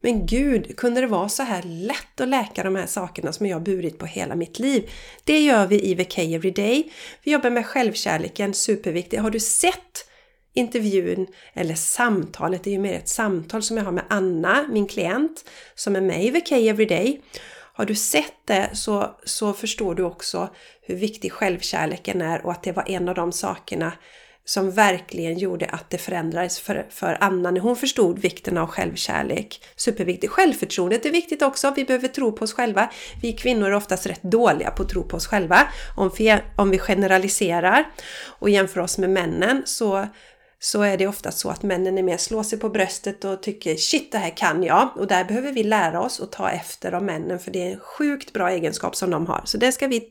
men 0.01 0.25
gud, 0.25 0.77
kunde 0.77 1.01
det 1.01 1.07
vara 1.07 1.29
så 1.29 1.43
här 1.43 1.63
lätt 1.63 2.21
att 2.21 2.27
läka 2.27 2.63
de 2.63 2.75
här 2.75 2.85
sakerna 2.85 3.33
som 3.33 3.45
jag 3.45 3.55
har 3.55 3.61
burit 3.61 3.97
på 3.97 4.05
hela 4.05 4.35
mitt 4.35 4.59
liv? 4.59 4.89
Det 5.23 5.41
gör 5.41 5.67
vi 5.67 5.89
i 5.89 5.95
VK 5.95 6.17
Everyday. 6.17 6.91
Vi 7.23 7.31
jobbar 7.31 7.49
med 7.49 7.65
självkärleken, 7.65 8.53
superviktigt. 8.53 9.21
Har 9.21 9.29
du 9.29 9.39
sett 9.39 10.08
intervjun 10.53 11.27
eller 11.53 11.75
samtalet, 11.75 12.63
det 12.63 12.69
är 12.69 12.71
ju 12.71 12.79
mer 12.79 12.93
ett 12.93 13.09
samtal 13.09 13.63
som 13.63 13.77
jag 13.77 13.83
har 13.83 13.91
med 13.91 14.05
Anna, 14.09 14.65
min 14.69 14.87
klient, 14.87 15.45
som 15.75 15.95
är 15.95 16.01
med 16.01 16.25
i 16.25 16.29
VK 16.29 16.51
Everyday. 16.51 17.21
Har 17.73 17.85
du 17.85 17.95
sett 17.95 18.33
det 18.45 18.69
så, 18.73 19.15
så 19.23 19.53
förstår 19.53 19.95
du 19.95 20.03
också 20.03 20.49
hur 20.81 20.95
viktig 20.95 21.31
självkärleken 21.31 22.21
är 22.21 22.45
och 22.45 22.51
att 22.51 22.63
det 22.63 22.71
var 22.71 22.89
en 22.89 23.09
av 23.09 23.15
de 23.15 23.31
sakerna 23.31 23.93
som 24.49 24.71
verkligen 24.71 25.37
gjorde 25.37 25.65
att 25.65 25.89
det 25.89 25.97
förändrades 25.97 26.59
för, 26.59 26.85
för 26.89 27.17
Anna 27.21 27.51
när 27.51 27.61
hon 27.61 27.75
förstod 27.75 28.19
vikten 28.19 28.57
av 28.57 28.67
självkärlek. 28.67 29.65
Superviktigt. 29.75 30.33
Självförtroendet 30.33 31.05
är 31.05 31.11
viktigt 31.11 31.41
också. 31.41 31.73
Vi 31.75 31.85
behöver 31.85 32.07
tro 32.07 32.31
på 32.31 32.43
oss 32.43 32.53
själva. 32.53 32.89
Vi 33.21 33.33
kvinnor 33.33 33.67
är 33.67 33.73
oftast 33.73 34.05
rätt 34.05 34.23
dåliga 34.23 34.71
på 34.71 34.83
att 34.83 34.89
tro 34.89 35.03
på 35.03 35.17
oss 35.17 35.27
själva. 35.27 35.67
Om 35.97 36.11
vi, 36.17 36.37
om 36.55 36.69
vi 36.69 36.79
generaliserar 36.79 37.85
och 38.25 38.49
jämför 38.49 38.81
oss 38.81 38.97
med 38.97 39.09
männen 39.09 39.61
så 39.65 40.07
så 40.59 40.81
är 40.81 40.97
det 40.97 41.07
ofta 41.07 41.31
så 41.31 41.49
att 41.49 41.63
männen 41.63 41.97
är 41.97 42.03
mer 42.03 42.17
slår 42.17 42.43
sig 42.43 42.59
på 42.59 42.69
bröstet 42.69 43.25
och 43.25 43.43
tycker 43.43 43.75
shit 43.75 44.11
det 44.11 44.17
här 44.17 44.37
kan 44.37 44.63
jag. 44.63 44.89
Och 44.95 45.07
där 45.07 45.23
behöver 45.23 45.51
vi 45.51 45.63
lära 45.63 46.01
oss 46.01 46.19
att 46.19 46.31
ta 46.31 46.49
efter 46.49 46.91
av 46.91 47.03
männen 47.03 47.39
för 47.39 47.51
det 47.51 47.61
är 47.67 47.71
en 47.71 47.79
sjukt 47.79 48.33
bra 48.33 48.51
egenskap 48.51 48.95
som 48.95 49.09
de 49.09 49.25
har. 49.25 49.41
Så 49.45 49.57
det 49.57 49.71
ska 49.71 49.87
vi 49.87 50.03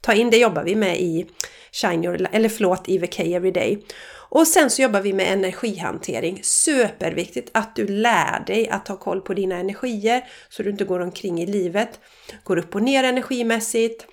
ta 0.00 0.12
in. 0.12 0.30
Det 0.30 0.36
jobbar 0.36 0.62
vi 0.62 0.74
med 0.74 1.00
i 1.00 1.26
Shine 1.72 2.04
Your, 2.04 2.28
eller 2.32 2.48
förlåt, 2.48 2.88
i 2.88 2.96
Everyday. 3.34 3.84
Och 4.30 4.46
sen 4.46 4.70
så 4.70 4.82
jobbar 4.82 5.00
vi 5.00 5.12
med 5.12 5.32
energihantering. 5.32 6.40
Superviktigt 6.42 7.50
att 7.52 7.76
du 7.76 7.86
lär 7.86 8.44
dig 8.46 8.68
att 8.68 8.88
ha 8.88 8.96
koll 8.96 9.20
på 9.20 9.34
dina 9.34 9.56
energier 9.56 10.24
så 10.48 10.62
du 10.62 10.70
inte 10.70 10.84
går 10.84 11.00
omkring 11.00 11.42
i 11.42 11.46
livet, 11.46 12.00
går 12.44 12.56
upp 12.56 12.74
och 12.74 12.82
ner 12.82 13.04
energimässigt, 13.04 14.06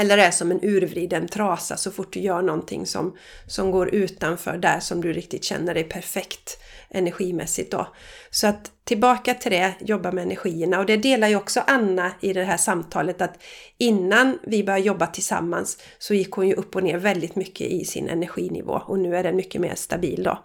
eller 0.00 0.18
är 0.18 0.30
som 0.30 0.50
en 0.50 0.60
urvriden 0.62 1.28
trasa 1.28 1.76
så 1.76 1.90
fort 1.90 2.12
du 2.12 2.20
gör 2.20 2.42
någonting 2.42 2.86
som, 2.86 3.16
som 3.46 3.70
går 3.70 3.94
utanför 3.94 4.58
där 4.58 4.80
som 4.80 5.00
du 5.00 5.12
riktigt 5.12 5.44
känner 5.44 5.74
dig 5.74 5.84
perfekt 5.84 6.58
energimässigt 6.90 7.70
då. 7.70 7.88
Så 8.30 8.46
att 8.46 8.70
tillbaka 8.84 9.34
till 9.34 9.52
det, 9.52 9.74
jobba 9.80 10.12
med 10.12 10.22
energierna 10.22 10.78
och 10.78 10.86
det 10.86 10.96
delar 10.96 11.28
ju 11.28 11.36
också 11.36 11.62
Anna 11.66 12.12
i 12.20 12.32
det 12.32 12.44
här 12.44 12.56
samtalet 12.56 13.22
att 13.22 13.42
innan 13.78 14.38
vi 14.42 14.64
började 14.64 14.86
jobba 14.86 15.06
tillsammans 15.06 15.78
så 15.98 16.14
gick 16.14 16.30
hon 16.30 16.48
ju 16.48 16.54
upp 16.54 16.76
och 16.76 16.82
ner 16.82 16.98
väldigt 16.98 17.36
mycket 17.36 17.66
i 17.66 17.84
sin 17.84 18.08
energinivå 18.08 18.82
och 18.86 18.98
nu 18.98 19.16
är 19.16 19.22
den 19.22 19.36
mycket 19.36 19.60
mer 19.60 19.74
stabil 19.74 20.22
då. 20.22 20.44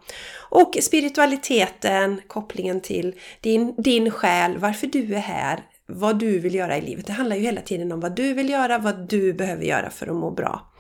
Och 0.49 0.77
spiritualiteten, 0.81 2.21
kopplingen 2.27 2.81
till 2.81 3.15
din, 3.41 3.75
din 3.77 4.11
själ, 4.11 4.57
varför 4.57 4.87
du 4.87 5.15
är 5.15 5.19
här, 5.19 5.59
vad 5.87 6.19
du 6.19 6.39
vill 6.39 6.55
göra 6.55 6.77
i 6.77 6.81
livet. 6.81 7.07
Det 7.07 7.13
handlar 7.13 7.35
ju 7.35 7.41
hela 7.41 7.61
tiden 7.61 7.91
om 7.91 7.99
vad 7.99 8.15
du 8.15 8.33
vill 8.33 8.49
göra, 8.49 8.77
vad 8.77 9.09
du 9.09 9.33
behöver 9.33 9.63
göra 9.63 9.89
för 9.89 10.07
att 10.07 10.15
må 10.15 10.31
bra. 10.31 10.73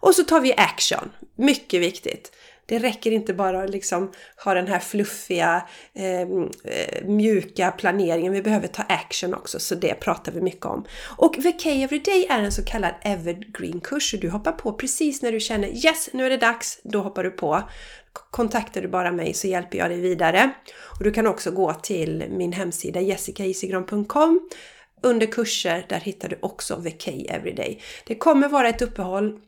Och 0.00 0.14
så 0.14 0.24
tar 0.24 0.40
vi 0.40 0.54
action, 0.56 1.10
mycket 1.36 1.80
viktigt. 1.80 2.32
Det 2.70 2.78
räcker 2.78 3.10
inte 3.10 3.34
bara 3.34 3.62
att 3.62 3.70
liksom 3.70 4.12
ha 4.44 4.54
den 4.54 4.66
här 4.66 4.78
fluffiga, 4.78 5.68
ehm, 5.94 6.50
eh, 6.64 7.04
mjuka 7.04 7.70
planeringen. 7.70 8.32
Vi 8.32 8.42
behöver 8.42 8.66
ta 8.66 8.82
action 8.82 9.34
också, 9.34 9.60
så 9.60 9.74
det 9.74 9.94
pratar 9.94 10.32
vi 10.32 10.40
mycket 10.40 10.66
om. 10.66 10.84
Och 11.16 11.36
VK 11.38 11.66
Everyday 11.66 12.26
är 12.30 12.42
en 12.42 12.52
så 12.52 12.64
kallad 12.64 12.94
evergreen-kurs. 13.02 14.14
Du 14.20 14.30
hoppar 14.30 14.52
på 14.52 14.72
precis 14.72 15.22
när 15.22 15.32
du 15.32 15.40
känner 15.40 15.68
yes, 15.68 16.08
nu 16.12 16.26
är 16.26 16.30
det 16.30 16.36
dags. 16.36 16.80
Då 16.82 17.00
hoppar 17.00 17.24
du 17.24 17.30
på. 17.30 17.62
Kontaktar 18.12 18.82
du 18.82 18.88
bara 18.88 19.12
mig 19.12 19.34
så 19.34 19.46
hjälper 19.46 19.78
jag 19.78 19.90
dig 19.90 20.00
vidare. 20.00 20.50
Och 20.98 21.04
du 21.04 21.12
kan 21.12 21.26
också 21.26 21.50
gå 21.50 21.74
till 21.74 22.24
min 22.30 22.52
hemsida 22.52 23.00
jessicaisigran.com 23.00 24.48
under 25.02 25.26
kurser, 25.26 25.86
där 25.88 26.00
hittar 26.00 26.28
du 26.28 26.38
också 26.42 26.76
VK 26.76 27.08
Everyday. 27.28 27.82
Det 28.06 28.14
kommer 28.14 28.48
vara 28.48 28.68
ett 28.68 28.82
uppehåll 28.82 29.40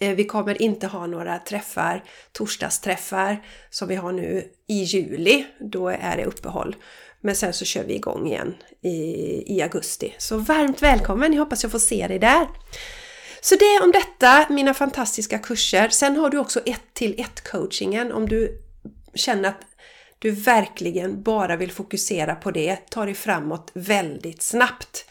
Eh, 0.00 0.14
vi 0.14 0.24
kommer 0.24 0.62
inte 0.62 0.86
ha 0.86 1.06
några 1.06 1.38
träffar, 1.38 2.04
torsdagsträffar 2.32 3.44
som 3.70 3.88
vi 3.88 3.94
har 3.94 4.12
nu 4.12 4.44
i 4.68 4.82
juli. 4.82 5.46
Då 5.60 5.88
är 5.88 6.16
det 6.16 6.24
uppehåll. 6.24 6.76
Men 7.20 7.36
sen 7.36 7.52
så 7.52 7.64
kör 7.64 7.84
vi 7.84 7.94
igång 7.94 8.26
igen 8.26 8.54
i, 8.82 9.56
i 9.56 9.62
augusti. 9.62 10.14
Så 10.18 10.38
varmt 10.38 10.82
välkommen! 10.82 11.32
Jag 11.32 11.40
hoppas 11.40 11.62
jag 11.62 11.72
får 11.72 11.78
se 11.78 12.06
dig 12.06 12.18
där. 12.18 12.48
Så 13.40 13.54
det 13.54 13.80
om 13.82 13.92
detta, 13.92 14.46
mina 14.50 14.74
fantastiska 14.74 15.38
kurser. 15.38 15.88
Sen 15.88 16.16
har 16.16 16.30
du 16.30 16.38
också 16.38 16.60
ett 16.66 16.94
till 16.94 17.20
ett 17.20 17.50
coachingen 17.50 18.12
om 18.12 18.28
du 18.28 18.62
känner 19.14 19.48
att 19.48 19.60
du 20.18 20.30
verkligen 20.30 21.22
bara 21.22 21.56
vill 21.56 21.72
fokusera 21.72 22.34
på 22.34 22.50
det, 22.50 22.76
ta 22.90 23.04
dig 23.04 23.14
framåt 23.14 23.70
väldigt 23.74 24.42
snabbt. 24.42 25.04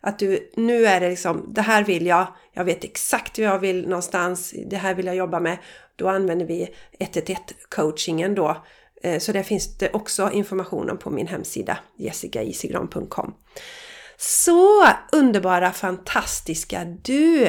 Att 0.00 0.18
du, 0.18 0.50
nu 0.56 0.86
är 0.86 1.00
det 1.00 1.08
liksom, 1.08 1.52
det 1.54 1.62
här 1.62 1.84
vill 1.84 2.06
jag, 2.06 2.26
jag 2.54 2.64
vet 2.64 2.84
exakt 2.84 3.38
vad 3.38 3.48
jag 3.48 3.58
vill 3.58 3.88
någonstans, 3.88 4.54
det 4.66 4.76
här 4.76 4.94
vill 4.94 5.06
jag 5.06 5.16
jobba 5.16 5.40
med. 5.40 5.58
Då 5.96 6.08
använder 6.08 6.46
vi 6.46 6.68
111 6.98 7.40
coachingen 7.68 8.34
då. 8.34 8.64
Eh, 9.02 9.18
så 9.18 9.32
där 9.32 9.42
finns 9.42 9.78
det 9.78 9.90
också 9.92 10.30
information 10.32 10.90
om 10.90 10.98
på 10.98 11.10
min 11.10 11.26
hemsida 11.26 11.78
jessicaisigran.com. 11.96 13.34
Så 14.16 14.86
underbara, 15.12 15.72
fantastiska 15.72 16.84
du! 16.84 17.48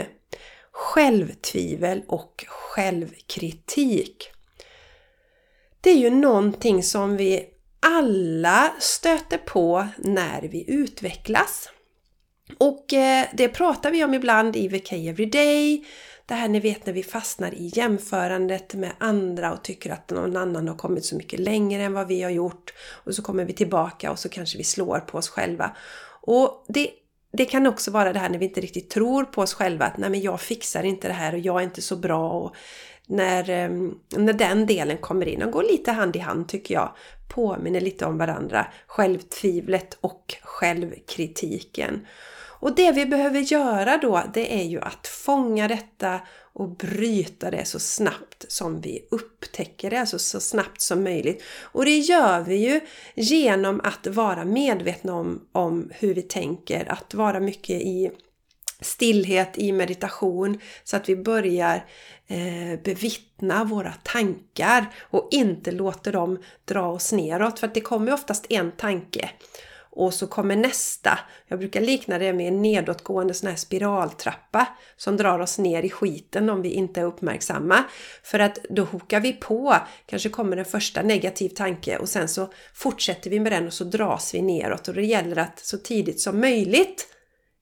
Självtvivel 0.71 2.03
och 2.07 2.45
självkritik. 2.47 4.31
Det 5.81 5.89
är 5.89 5.97
ju 5.97 6.09
någonting 6.09 6.83
som 6.83 7.17
vi 7.17 7.45
alla 7.79 8.74
stöter 8.79 9.38
på 9.38 9.88
när 9.97 10.41
vi 10.41 10.65
utvecklas. 10.67 11.69
Och 12.57 12.93
eh, 12.93 13.25
det 13.33 13.49
pratar 13.49 13.91
vi 13.91 14.03
om 14.03 14.13
ibland 14.13 14.55
i 14.55 14.67
VK 14.67 14.93
Everyday. 14.93 15.85
Det 16.25 16.33
här 16.33 16.47
ni 16.47 16.59
vet 16.59 16.85
när 16.85 16.93
vi 16.93 17.03
fastnar 17.03 17.53
i 17.53 17.71
jämförandet 17.75 18.73
med 18.73 18.91
andra 18.97 19.53
och 19.53 19.63
tycker 19.63 19.93
att 19.93 20.09
någon 20.09 20.37
annan 20.37 20.67
har 20.67 20.75
kommit 20.75 21.05
så 21.05 21.15
mycket 21.15 21.39
längre 21.39 21.83
än 21.83 21.93
vad 21.93 22.07
vi 22.07 22.21
har 22.21 22.29
gjort. 22.29 22.73
Och 23.03 23.15
så 23.15 23.21
kommer 23.21 23.45
vi 23.45 23.53
tillbaka 23.53 24.11
och 24.11 24.19
så 24.19 24.29
kanske 24.29 24.57
vi 24.57 24.63
slår 24.63 24.99
på 24.99 25.17
oss 25.17 25.29
själva. 25.29 25.75
Och 26.21 26.65
det, 26.67 26.89
det 27.33 27.45
kan 27.45 27.67
också 27.67 27.91
vara 27.91 28.13
det 28.13 28.19
här 28.19 28.29
när 28.29 28.39
vi 28.39 28.45
inte 28.45 28.61
riktigt 28.61 28.89
tror 28.89 29.23
på 29.23 29.41
oss 29.41 29.53
själva 29.53 29.85
att 29.85 29.97
nej 29.97 30.09
men 30.09 30.21
jag 30.21 30.41
fixar 30.41 30.83
inte 30.83 31.07
det 31.07 31.13
här 31.13 31.33
och 31.33 31.39
jag 31.39 31.59
är 31.59 31.63
inte 31.63 31.81
så 31.81 31.95
bra. 31.95 32.29
Och 32.29 32.55
när, 33.07 33.49
ehm, 33.49 33.99
när 34.15 34.33
den 34.33 34.65
delen 34.65 34.97
kommer 34.97 35.27
in 35.27 35.43
och 35.43 35.51
går 35.51 35.63
lite 35.63 35.91
hand 35.91 36.15
i 36.15 36.19
hand 36.19 36.47
tycker 36.47 36.73
jag 36.73 36.95
påminner 37.29 37.81
lite 37.81 38.05
om 38.05 38.17
varandra. 38.17 38.67
Självtvivlet 38.87 39.97
och 40.01 40.35
självkritiken. 40.43 42.05
Och 42.65 42.75
det 42.75 42.91
vi 42.91 43.05
behöver 43.05 43.39
göra 43.39 43.98
då, 43.98 44.24
det 44.34 44.62
är 44.62 44.63
ju 44.63 44.81
att 44.81 45.07
fånga 45.07 45.67
detta 45.67 46.19
och 46.53 46.69
bryta 46.69 47.51
det 47.51 47.65
så 47.65 47.79
snabbt 47.79 48.45
som 48.48 48.81
vi 48.81 49.07
upptäcker 49.12 49.89
det, 49.89 50.00
alltså 50.00 50.19
så 50.19 50.39
snabbt 50.39 50.81
som 50.81 51.03
möjligt. 51.03 51.43
Och 51.62 51.86
det 51.86 51.98
gör 51.98 52.41
vi 52.41 52.55
ju 52.55 52.81
genom 53.15 53.81
att 53.84 54.07
vara 54.07 54.45
medvetna 54.45 55.13
om, 55.13 55.48
om 55.51 55.91
hur 55.95 56.13
vi 56.13 56.22
tänker, 56.22 56.91
att 56.91 57.13
vara 57.13 57.39
mycket 57.39 57.81
i 57.81 58.12
stillhet, 58.81 59.57
i 59.57 59.72
meditation, 59.72 60.60
så 60.84 60.98
att 60.98 61.10
vi 61.10 61.15
börjar 61.15 61.86
eh, 62.27 62.79
bevittna 62.84 63.63
våra 63.63 63.93
tankar 64.03 64.86
och 65.01 65.27
inte 65.31 65.72
låter 65.72 66.12
dem 66.12 66.43
dra 66.65 66.88
oss 66.88 67.12
neråt. 67.12 67.60
För 67.60 67.67
att 67.67 67.74
det 67.74 67.81
kommer 67.81 68.13
oftast 68.13 68.45
en 68.50 68.72
tanke 68.72 69.29
och 69.95 70.13
så 70.13 70.27
kommer 70.27 70.55
nästa. 70.55 71.19
Jag 71.47 71.59
brukar 71.59 71.81
likna 71.81 72.17
det 72.17 72.33
med 72.33 72.47
en 72.47 72.61
nedåtgående 72.61 73.33
sån 73.33 73.49
här 73.49 73.55
spiraltrappa 73.55 74.67
som 74.97 75.17
drar 75.17 75.39
oss 75.39 75.57
ner 75.57 75.83
i 75.83 75.89
skiten 75.89 76.49
om 76.49 76.61
vi 76.61 76.69
inte 76.69 77.01
är 77.01 77.05
uppmärksamma. 77.05 77.83
För 78.23 78.39
att 78.39 78.57
då 78.69 78.83
hokar 78.83 79.19
vi 79.19 79.33
på, 79.33 79.75
kanske 80.05 80.29
kommer 80.29 80.57
en 80.57 80.65
första 80.65 81.01
negativ 81.01 81.49
tanke 81.49 81.97
och 81.97 82.09
sen 82.09 82.27
så 82.27 82.49
fortsätter 82.73 83.29
vi 83.29 83.39
med 83.39 83.51
den 83.51 83.67
och 83.67 83.73
så 83.73 83.83
dras 83.83 84.33
vi 84.33 84.41
neråt 84.41 84.87
och 84.87 84.93
det 84.93 85.05
gäller 85.05 85.37
att 85.37 85.59
så 85.59 85.77
tidigt 85.77 86.21
som 86.21 86.39
möjligt 86.39 87.07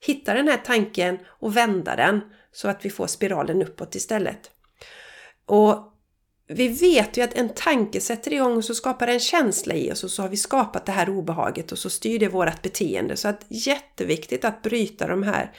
hitta 0.05 0.33
den 0.33 0.47
här 0.47 0.61
tanken 0.65 1.19
och 1.27 1.57
vända 1.57 1.95
den 1.95 2.21
så 2.51 2.67
att 2.67 2.85
vi 2.85 2.89
får 2.89 3.07
spiralen 3.07 3.61
uppåt 3.61 3.95
istället. 3.95 4.51
Och 5.45 5.92
vi 6.47 6.67
vet 6.67 7.17
ju 7.17 7.21
att 7.21 7.33
en 7.33 7.49
tanke 7.49 8.01
sätter 8.01 8.33
igång 8.33 8.57
och 8.57 8.65
så 8.65 8.75
skapar 8.75 9.07
en 9.07 9.19
känsla 9.19 9.73
i 9.75 9.91
oss 9.91 10.03
och 10.03 10.11
så 10.11 10.21
har 10.21 10.29
vi 10.29 10.37
skapat 10.37 10.85
det 10.85 10.91
här 10.91 11.09
obehaget 11.09 11.71
och 11.71 11.77
så 11.77 11.89
styr 11.89 12.19
det 12.19 12.27
vårt 12.27 12.61
beteende. 12.61 13.17
Så 13.17 13.27
att 13.27 13.45
jätteviktigt 13.47 14.45
att 14.45 14.61
bryta 14.61 15.07
de 15.07 15.23
här 15.23 15.51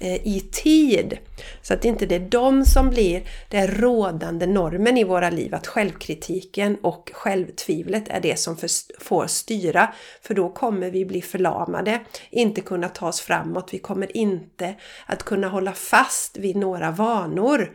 eh, 0.00 0.26
i 0.26 0.48
tid. 0.52 1.18
Så 1.62 1.74
att 1.74 1.84
inte 1.84 2.06
det 2.06 2.14
är 2.14 2.28
de 2.30 2.64
som 2.64 2.90
blir 2.90 3.22
den 3.48 3.68
rådande 3.68 4.46
normen 4.46 4.98
i 4.98 5.04
våra 5.04 5.30
liv, 5.30 5.54
att 5.54 5.66
självkritiken 5.66 6.76
och 6.82 7.10
självtvivlet 7.14 8.08
är 8.08 8.20
det 8.20 8.38
som 8.38 8.56
får 9.00 9.26
styra. 9.26 9.94
För 10.22 10.34
då 10.34 10.48
kommer 10.48 10.90
vi 10.90 11.04
bli 11.04 11.22
förlamade, 11.22 12.00
inte 12.30 12.60
kunna 12.60 12.88
ta 12.88 13.08
oss 13.08 13.20
framåt, 13.20 13.68
vi 13.72 13.78
kommer 13.78 14.16
inte 14.16 14.74
att 15.06 15.22
kunna 15.22 15.48
hålla 15.48 15.72
fast 15.72 16.36
vid 16.36 16.56
några 16.56 16.90
vanor. 16.90 17.70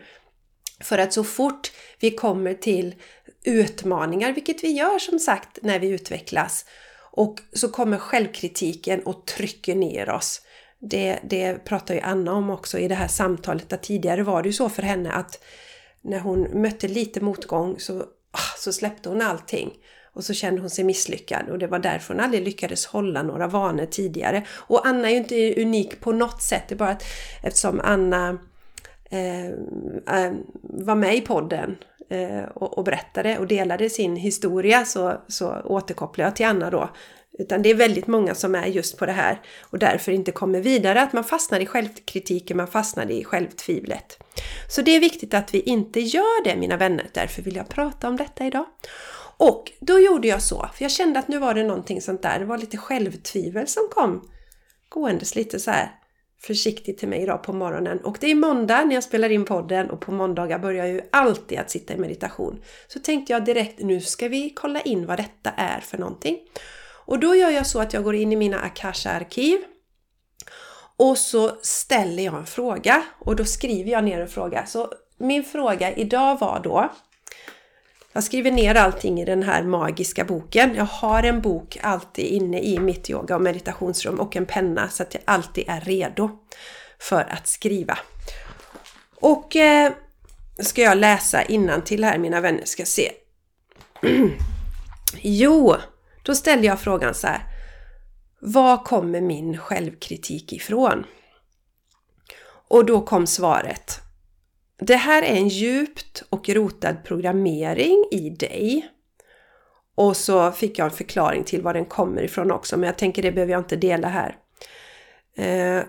För 0.80 0.98
att 0.98 1.14
så 1.14 1.24
fort 1.24 1.72
vi 2.00 2.12
kommer 2.12 2.54
till 2.54 2.96
utmaningar, 3.44 4.32
vilket 4.32 4.64
vi 4.64 4.72
gör 4.72 5.00
som 5.00 5.20
sagt 5.20 5.60
när 5.62 5.80
vi 5.80 5.88
utvecklas, 5.88 6.66
och 7.12 7.40
så 7.54 7.70
kommer 7.70 7.98
självkritiken 7.98 9.02
och 9.04 9.26
trycker 9.26 9.76
ner 9.76 10.10
oss. 10.10 10.42
Det, 10.80 11.20
det 11.24 11.66
pratar 11.66 11.94
ju 11.94 12.00
Anna 12.00 12.34
om 12.34 12.50
också 12.50 12.80
i 12.80 12.88
det 12.88 12.96
här 12.96 13.08
samtalet, 13.08 13.74
att 13.74 13.84
tidigare 13.84 14.24
var 14.24 14.44
det 14.44 14.50
ju 14.50 14.54
så 14.54 14.70
för 14.70 14.82
henne 14.82 15.12
att 15.12 15.44
när 16.02 16.20
hon 16.20 16.62
mötte 16.62 16.88
lite 16.88 17.22
motgång 17.22 17.80
så, 17.80 18.00
ah, 18.32 18.58
så 18.58 18.74
släppte 18.74 19.10
hon 19.10 19.22
allting. 19.22 19.74
Och 20.14 20.24
så 20.24 20.34
kände 20.34 20.62
hon 20.62 20.70
sig 20.70 20.84
misslyckad 20.84 21.50
och 21.50 21.60
det 21.60 21.68
var 21.68 21.80
därför 21.80 22.14
hon 22.14 22.24
aldrig 22.24 22.44
lyckades 22.44 22.86
hålla 22.86 23.24
några 23.24 23.48
vanor 23.48 23.86
tidigare. 23.86 24.46
Och 24.52 24.88
Anna 24.88 25.08
är 25.08 25.12
ju 25.12 25.18
inte 25.18 25.62
unik 25.62 26.00
på 26.00 26.12
något 26.12 26.42
sätt, 26.42 26.64
det 26.68 26.76
är 26.76 26.78
bara 26.78 26.90
att 26.90 27.04
eftersom 27.44 27.82
Anna 27.84 28.38
Eh, 29.16 29.46
eh, 30.26 30.34
var 30.64 30.96
med 30.96 31.16
i 31.16 31.22
podden 31.22 31.78
eh, 32.10 32.44
och, 32.44 32.78
och 32.78 32.84
berättade 32.84 33.38
och 33.38 33.48
delade 33.48 33.90
sin 33.90 34.16
historia 34.16 34.86
så, 34.86 35.22
så 35.28 35.62
återkopplar 35.62 36.26
jag 36.26 36.36
till 36.36 36.46
Anna 36.46 36.70
då. 36.70 36.90
Utan 37.40 37.62
det 37.62 37.70
är 37.70 37.76
väldigt 37.76 38.08
många 38.08 38.36
som 38.36 38.56
är 38.56 38.66
just 38.66 38.98
på 38.98 39.06
det 39.06 39.12
här 39.12 39.42
och 39.62 39.80
därför 39.80 40.12
inte 40.12 40.32
kommer 40.32 40.60
vidare. 40.60 41.02
Att 41.02 41.14
man 41.14 41.24
fastnar 41.24 41.60
i 41.60 41.66
självkritiken, 41.66 42.58
man 42.58 42.68
fastnar 42.68 43.12
i 43.12 43.24
självtvivlet. 43.24 44.18
Så 44.70 44.82
det 44.82 44.92
är 44.92 45.00
viktigt 45.00 45.34
att 45.34 45.54
vi 45.54 45.60
inte 45.62 46.00
gör 46.00 46.44
det 46.44 46.56
mina 46.56 46.78
vänner. 46.78 47.08
Därför 47.14 47.42
vill 47.42 47.56
jag 47.56 47.70
prata 47.70 48.08
om 48.08 48.18
detta 48.18 48.46
idag. 48.46 48.66
Och 49.38 49.72
då 49.80 50.00
gjorde 50.00 50.28
jag 50.28 50.42
så, 50.42 50.70
för 50.74 50.84
jag 50.84 50.92
kände 50.92 51.20
att 51.20 51.28
nu 51.28 51.40
var 51.40 51.54
det 51.54 51.64
någonting 51.64 52.02
sånt 52.02 52.22
där. 52.22 52.40
Det 52.40 52.46
var 52.46 52.58
lite 52.58 52.78
självtvivel 52.78 53.68
som 53.68 53.84
kom 53.92 54.30
gåendes 54.90 55.36
lite 55.36 55.60
så 55.60 55.72
här 55.72 55.92
försiktigt 56.48 56.98
till 56.98 57.10
mig 57.10 57.22
idag 57.22 57.44
på 57.44 57.54
morgonen. 57.54 58.00
Och 58.00 58.18
det 58.20 58.32
är 58.32 58.36
måndag 58.36 58.86
när 58.86 58.96
jag 58.96 59.04
spelar 59.04 59.30
in 59.30 59.46
podden 59.46 59.90
och 59.90 60.00
på 60.00 60.12
måndagar 60.12 60.60
börjar 60.60 60.86
jag 60.86 60.96
ju 60.96 61.02
alltid 61.12 61.60
att 61.60 61.72
sitta 61.72 61.94
i 61.94 61.98
meditation. 61.98 62.62
Så 62.88 63.00
tänkte 63.00 63.34
jag 63.34 63.46
direkt, 63.46 63.80
nu 63.80 64.02
ska 64.02 64.28
vi 64.28 64.50
kolla 64.50 64.82
in 64.82 65.06
vad 65.06 65.18
detta 65.18 65.50
är 65.52 65.80
för 65.80 65.98
någonting. 65.98 66.38
Och 67.06 67.20
då 67.20 67.36
gör 67.36 67.50
jag 67.50 67.68
så 67.68 67.80
att 67.80 67.94
jag 67.94 68.04
går 68.04 68.16
in 68.16 68.32
i 68.32 68.36
mina 68.36 68.60
Akasha-arkiv 68.60 69.58
och 70.98 71.18
så 71.18 71.58
ställer 71.62 72.24
jag 72.24 72.36
en 72.36 72.46
fråga 72.46 73.04
och 73.20 73.36
då 73.36 73.46
skriver 73.46 73.92
jag 73.92 74.04
ner 74.04 74.20
en 74.20 74.28
fråga. 74.28 74.66
Så 74.66 74.92
min 75.18 75.44
fråga 75.44 75.96
idag 75.96 76.40
var 76.40 76.60
då 76.64 76.90
jag 78.16 78.24
skriver 78.24 78.52
ner 78.52 78.76
allting 78.76 79.22
i 79.22 79.26
den 79.26 79.44
här 79.44 79.64
magiska 79.64 80.26
boken. 80.26 80.76
Jag 80.76 80.86
har 80.86 81.24
en 81.24 81.42
bok 81.42 81.78
alltid 81.82 82.26
inne 82.26 82.62
i 82.62 82.80
mitt 82.80 83.10
yoga 83.10 83.36
och 83.36 83.42
meditationsrum 83.42 84.20
och 84.20 84.36
en 84.36 84.46
penna 84.46 84.90
så 84.90 85.04
att 85.04 85.14
jag 85.14 85.24
alltid 85.26 85.64
är 85.68 85.82
redo 85.82 86.30
för 87.00 87.22
att 87.22 87.48
skriva. 87.48 87.98
Och 89.16 89.56
eh, 89.56 89.92
ska 90.60 90.82
jag 90.82 90.98
läsa 90.98 91.44
innan 91.44 91.82
till 91.82 92.04
här 92.04 92.18
mina 92.18 92.42
vänner 92.42 92.66
ska 92.66 92.86
se. 92.86 93.12
jo, 95.22 95.76
då 96.24 96.36
ställde 96.36 96.68
jag 96.68 96.80
frågan 96.80 97.14
så 97.14 97.28
här. 97.28 97.42
Var 98.40 98.84
kommer 98.84 99.22
min 99.22 99.58
självkritik 99.58 100.54
ifrån? 100.54 101.06
Och 102.68 102.86
då 102.86 103.02
kom 103.02 103.28
svaret. 103.28 104.05
Det 104.78 104.96
här 104.96 105.22
är 105.22 105.36
en 105.36 105.48
djupt 105.48 106.24
och 106.30 106.50
rotad 106.50 107.04
programmering 107.04 108.06
i 108.12 108.30
dig. 108.30 108.90
Och 109.96 110.18
så 110.18 110.52
fick 110.52 110.80
jag 110.80 110.86
en 110.86 110.92
förklaring 110.92 111.44
till 111.44 111.62
var 111.62 111.74
den 111.74 111.86
kommer 111.86 112.24
ifrån 112.24 112.52
också, 112.52 112.78
men 112.78 112.88
jag 112.88 112.98
tänker 112.98 113.22
det 113.22 113.32
behöver 113.32 113.54
jag 113.54 113.62
inte 113.62 113.76
dela 113.76 114.08
här. 114.08 114.38
Eh, 115.38 115.84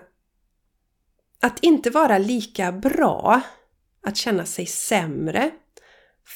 att 1.41 1.63
inte 1.63 1.89
vara 1.89 2.17
lika 2.17 2.71
bra, 2.71 3.41
att 4.07 4.17
känna 4.17 4.45
sig 4.45 4.65
sämre, 4.65 5.51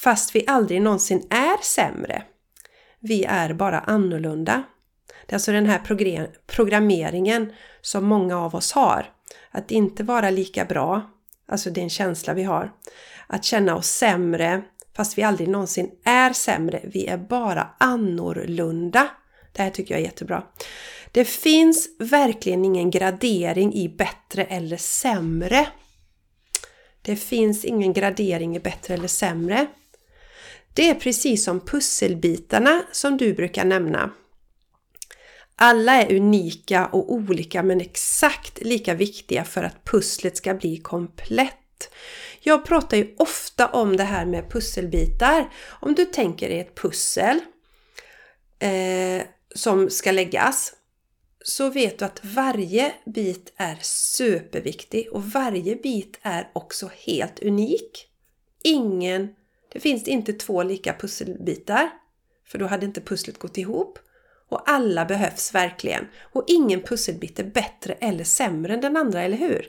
fast 0.03 0.35
vi 0.35 0.43
aldrig 0.47 0.81
någonsin 0.81 1.27
är 1.29 1.63
sämre. 1.63 2.23
Vi 2.99 3.23
är 3.23 3.53
bara 3.53 3.79
annorlunda. 3.79 4.63
Det 5.25 5.31
är 5.31 5.35
alltså 5.35 5.51
den 5.51 5.65
här 5.65 5.81
programmeringen 6.47 7.53
som 7.81 8.05
många 8.05 8.39
av 8.39 8.55
oss 8.55 8.71
har. 8.71 9.13
Att 9.51 9.71
inte 9.71 10.03
vara 10.03 10.29
lika 10.29 10.65
bra, 10.65 11.01
alltså 11.51 11.69
det 11.69 11.81
är 11.81 11.83
en 11.83 11.89
känsla 11.89 12.33
vi 12.33 12.43
har. 12.43 12.71
Att 13.27 13.45
känna 13.45 13.75
oss 13.75 13.87
sämre, 13.87 14.61
fast 14.95 15.17
vi 15.17 15.23
aldrig 15.23 15.49
någonsin 15.49 15.91
är 16.03 16.33
sämre. 16.33 16.81
Vi 16.83 17.07
är 17.07 17.17
bara 17.17 17.69
annorlunda. 17.77 19.07
Det 19.51 19.61
här 19.61 19.69
tycker 19.69 19.93
jag 19.93 20.01
är 20.01 20.05
jättebra. 20.05 20.43
Det 21.11 21.25
finns 21.25 21.89
verkligen 21.99 22.65
ingen 22.65 22.91
gradering 22.91 23.73
i 23.73 23.89
bättre 23.89 24.43
eller 24.43 24.77
sämre. 24.77 25.67
Det 27.01 27.15
finns 27.15 27.65
ingen 27.65 27.93
gradering 27.93 28.55
i 28.55 28.59
bättre 28.59 28.93
eller 28.93 29.07
sämre. 29.07 29.67
Det 30.73 30.89
är 30.89 30.95
precis 30.95 31.43
som 31.43 31.59
pusselbitarna 31.59 32.83
som 32.91 33.17
du 33.17 33.33
brukar 33.33 33.65
nämna. 33.65 34.11
Alla 35.63 36.01
är 36.01 36.15
unika 36.15 36.85
och 36.85 37.13
olika 37.13 37.63
men 37.63 37.81
exakt 37.81 38.61
lika 38.61 38.93
viktiga 38.93 39.43
för 39.43 39.63
att 39.63 39.85
pusslet 39.85 40.37
ska 40.37 40.53
bli 40.53 40.77
komplett. 40.77 41.91
Jag 42.39 42.65
pratar 42.65 42.97
ju 42.97 43.15
ofta 43.17 43.67
om 43.67 43.97
det 43.97 44.03
här 44.03 44.25
med 44.25 44.51
pusselbitar. 44.51 45.53
Om 45.69 45.95
du 45.95 46.05
tänker 46.05 46.49
dig 46.49 46.59
ett 46.59 46.75
pussel 46.75 47.39
eh, 48.59 49.23
som 49.55 49.89
ska 49.89 50.11
läggas 50.11 50.73
så 51.43 51.69
vet 51.69 51.99
du 51.99 52.05
att 52.05 52.19
varje 52.23 52.93
bit 53.05 53.53
är 53.57 53.77
superviktig 53.81 55.07
och 55.11 55.23
varje 55.23 55.75
bit 55.75 56.19
är 56.21 56.49
också 56.53 56.89
helt 57.05 57.39
unik. 57.39 58.07
Ingen, 58.63 59.35
det 59.73 59.79
finns 59.79 60.07
inte 60.07 60.33
två 60.33 60.63
lika 60.63 60.93
pusselbitar 60.93 61.89
för 62.45 62.57
då 62.57 62.65
hade 62.65 62.85
inte 62.85 63.01
pusslet 63.01 63.39
gått 63.39 63.57
ihop. 63.57 63.99
Och 64.51 64.69
alla 64.69 65.05
behövs 65.05 65.55
verkligen. 65.55 66.07
Och 66.33 66.43
ingen 66.47 66.81
pusselbit 66.81 67.39
är 67.39 67.43
bättre 67.43 67.93
eller 67.93 68.23
sämre 68.23 68.73
än 68.73 68.81
den 68.81 68.97
andra, 68.97 69.21
eller 69.21 69.37
hur? 69.37 69.65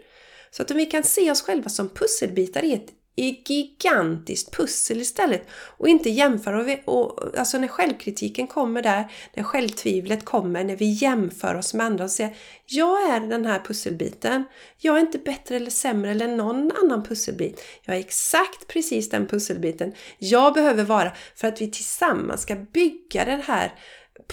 Så 0.50 0.62
att 0.62 0.70
om 0.70 0.76
vi 0.76 0.86
kan 0.86 1.02
se 1.02 1.30
oss 1.30 1.42
själva 1.42 1.68
som 1.68 1.88
pusselbitar 1.88 2.64
i 2.64 2.72
ett 2.72 2.90
gigantiskt 3.16 4.56
pussel 4.56 5.00
istället 5.00 5.46
och 5.50 5.88
inte 5.88 6.10
jämföra. 6.10 6.78
Och, 6.84 7.18
och, 7.18 7.38
alltså 7.38 7.58
när 7.58 7.68
självkritiken 7.68 8.46
kommer 8.46 8.82
där, 8.82 9.12
när 9.34 9.42
självtvivlet 9.42 10.24
kommer, 10.24 10.64
när 10.64 10.76
vi 10.76 10.90
jämför 10.90 11.54
oss 11.54 11.74
med 11.74 11.86
andra 11.86 12.04
och 12.04 12.10
säger 12.10 12.36
Jag 12.66 13.10
är 13.10 13.20
den 13.20 13.46
här 13.46 13.62
pusselbiten. 13.64 14.44
Jag 14.78 14.96
är 14.96 15.00
inte 15.00 15.18
bättre 15.18 15.56
eller 15.56 15.70
sämre 15.70 16.10
än 16.10 16.36
någon 16.36 16.72
annan 16.82 17.02
pusselbit. 17.02 17.64
Jag 17.82 17.96
är 17.96 18.00
exakt 18.00 18.66
precis 18.68 19.10
den 19.10 19.26
pusselbiten 19.26 19.92
jag 20.18 20.54
behöver 20.54 20.84
vara 20.84 21.12
för 21.34 21.48
att 21.48 21.60
vi 21.60 21.70
tillsammans 21.70 22.42
ska 22.42 22.54
bygga 22.54 23.24
den 23.24 23.42
här 23.42 23.72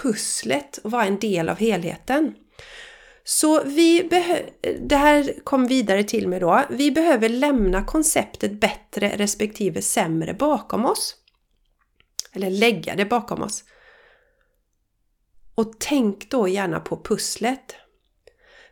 pusslet 0.01 0.77
och 0.77 0.91
vara 0.91 1.05
en 1.05 1.19
del 1.19 1.49
av 1.49 1.57
helheten. 1.57 2.35
Så 3.23 3.63
vi 3.63 4.09
det 4.81 4.95
här 4.95 5.33
kom 5.43 5.67
vidare 5.67 6.03
till 6.03 6.27
mig 6.27 6.39
då. 6.39 6.63
Vi 6.69 6.91
behöver 6.91 7.29
lämna 7.29 7.85
konceptet 7.85 8.51
bättre 8.51 9.09
respektive 9.17 9.81
sämre 9.81 10.33
bakom 10.33 10.85
oss. 10.85 11.15
Eller 12.33 12.49
lägga 12.49 12.95
det 12.95 13.05
bakom 13.05 13.43
oss. 13.43 13.63
Och 15.55 15.73
tänk 15.79 16.29
då 16.29 16.47
gärna 16.47 16.79
på 16.79 17.03
pusslet. 17.03 17.75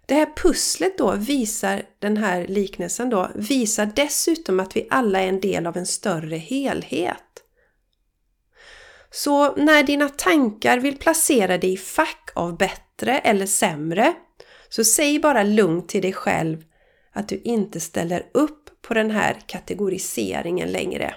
Det 0.06 0.16
här 0.16 0.34
pusslet 0.36 0.98
då 0.98 1.16
visar, 1.16 1.84
den 2.00 2.18
här 2.18 2.48
liknelsen 2.48 3.10
då, 3.10 3.32
visar 3.36 3.86
dessutom 3.96 4.60
att 4.60 4.76
vi 4.76 4.88
alla 4.90 5.22
är 5.22 5.28
en 5.28 5.40
del 5.40 5.68
av 5.68 5.78
en 5.78 5.86
större 5.86 6.38
helhet. 6.38 7.27
Så 9.18 9.56
när 9.56 9.84
dina 9.84 10.10
tankar 10.10 10.80
vill 10.80 10.98
placera 10.98 11.58
dig 11.58 11.74
i 11.74 11.78
fack 11.78 12.32
av 12.34 12.58
bättre 12.58 13.20
eller 13.20 13.46
sämre 13.46 14.14
så 14.70 14.84
säg 14.84 15.20
bara 15.20 15.44
lugnt 15.44 15.90
till 15.90 16.02
dig 16.02 16.14
själv 16.14 16.64
att 17.14 17.30
du 17.30 17.42
inte 17.44 17.80
ställer 17.80 18.26
upp 18.34 18.82
på 18.82 18.94
den 18.94 19.12
här 19.12 19.38
kategoriseringen 19.48 20.72
längre. 20.72 21.16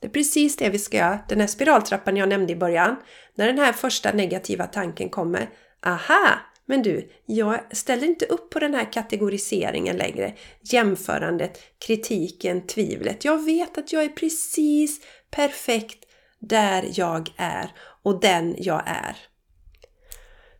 Det 0.00 0.06
är 0.06 0.10
precis 0.10 0.56
det 0.56 0.68
vi 0.68 0.78
ska 0.78 0.96
göra. 0.96 1.18
Den 1.28 1.40
här 1.40 1.46
spiraltrappan 1.46 2.16
jag 2.16 2.28
nämnde 2.28 2.52
i 2.52 2.56
början. 2.56 2.96
När 3.34 3.46
den 3.46 3.58
här 3.58 3.72
första 3.72 4.12
negativa 4.12 4.66
tanken 4.66 5.08
kommer. 5.08 5.50
Aha! 5.86 6.38
Men 6.66 6.82
du, 6.82 7.10
jag 7.26 7.76
ställer 7.76 8.06
inte 8.06 8.26
upp 8.26 8.50
på 8.50 8.58
den 8.58 8.74
här 8.74 8.92
kategoriseringen 8.92 9.96
längre. 9.96 10.34
Jämförandet, 10.60 11.62
kritiken, 11.86 12.66
tvivlet. 12.66 13.24
Jag 13.24 13.44
vet 13.44 13.78
att 13.78 13.92
jag 13.92 14.04
är 14.04 14.08
precis 14.08 15.00
perfekt 15.30 16.04
där 16.48 16.90
jag 16.92 17.32
är 17.36 17.70
och 18.02 18.20
den 18.20 18.54
jag 18.58 18.82
är. 18.86 19.16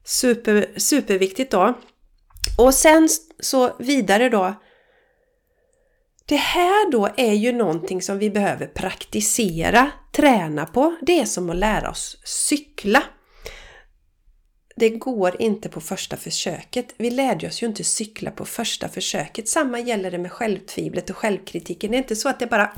Super, 0.04 0.66
superviktigt 0.76 1.52
då. 1.52 1.74
Och 2.58 2.74
sen 2.74 3.08
så 3.40 3.76
vidare 3.78 4.28
då. 4.28 4.54
Det 6.26 6.36
här 6.36 6.90
då 6.90 7.08
är 7.16 7.32
ju 7.32 7.52
någonting 7.52 8.02
som 8.02 8.18
vi 8.18 8.30
behöver 8.30 8.66
praktisera, 8.66 9.90
träna 10.12 10.66
på. 10.66 10.96
Det 11.02 11.20
är 11.20 11.24
som 11.24 11.50
att 11.50 11.56
lära 11.56 11.90
oss 11.90 12.16
cykla. 12.24 13.02
Det 14.76 14.88
går 14.88 15.42
inte 15.42 15.68
på 15.68 15.80
första 15.80 16.16
försöket. 16.16 16.94
Vi 16.96 17.10
lärde 17.10 17.46
oss 17.46 17.62
ju 17.62 17.66
inte 17.66 17.84
cykla 17.84 18.30
på 18.30 18.44
första 18.44 18.88
försöket. 18.88 19.48
Samma 19.48 19.78
gäller 19.80 20.10
det 20.10 20.18
med 20.18 20.32
självtvivlet 20.32 21.10
och 21.10 21.16
självkritiken. 21.16 21.90
Det 21.90 21.96
är 21.96 21.98
inte 21.98 22.16
så 22.16 22.28
att 22.28 22.38
det 22.38 22.46
bara 22.46 22.72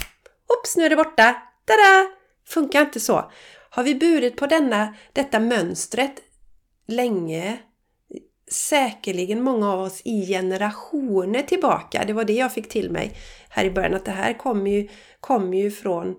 Oops, 0.48 0.76
nu 0.76 0.84
är 0.84 0.90
det 0.90 0.96
borta! 0.96 1.34
Tada! 1.66 2.15
Funkar 2.48 2.80
inte 2.80 3.00
så. 3.00 3.30
Har 3.70 3.82
vi 3.82 3.94
burit 3.94 4.36
på 4.36 4.46
denna, 4.46 4.94
detta 5.12 5.40
mönstret 5.40 6.12
länge, 6.88 7.58
säkerligen 8.50 9.42
många 9.42 9.72
av 9.72 9.80
oss 9.80 10.02
i 10.04 10.26
generationer 10.26 11.42
tillbaka. 11.42 12.04
Det 12.06 12.12
var 12.12 12.24
det 12.24 12.32
jag 12.32 12.52
fick 12.52 12.68
till 12.68 12.90
mig 12.90 13.16
här 13.48 13.64
i 13.64 13.70
början, 13.70 13.94
att 13.94 14.04
det 14.04 14.10
här 14.10 14.32
kommer 14.32 14.70
ju, 14.70 14.88
kommer 15.20 15.58
ju 15.58 15.70
från 15.70 16.16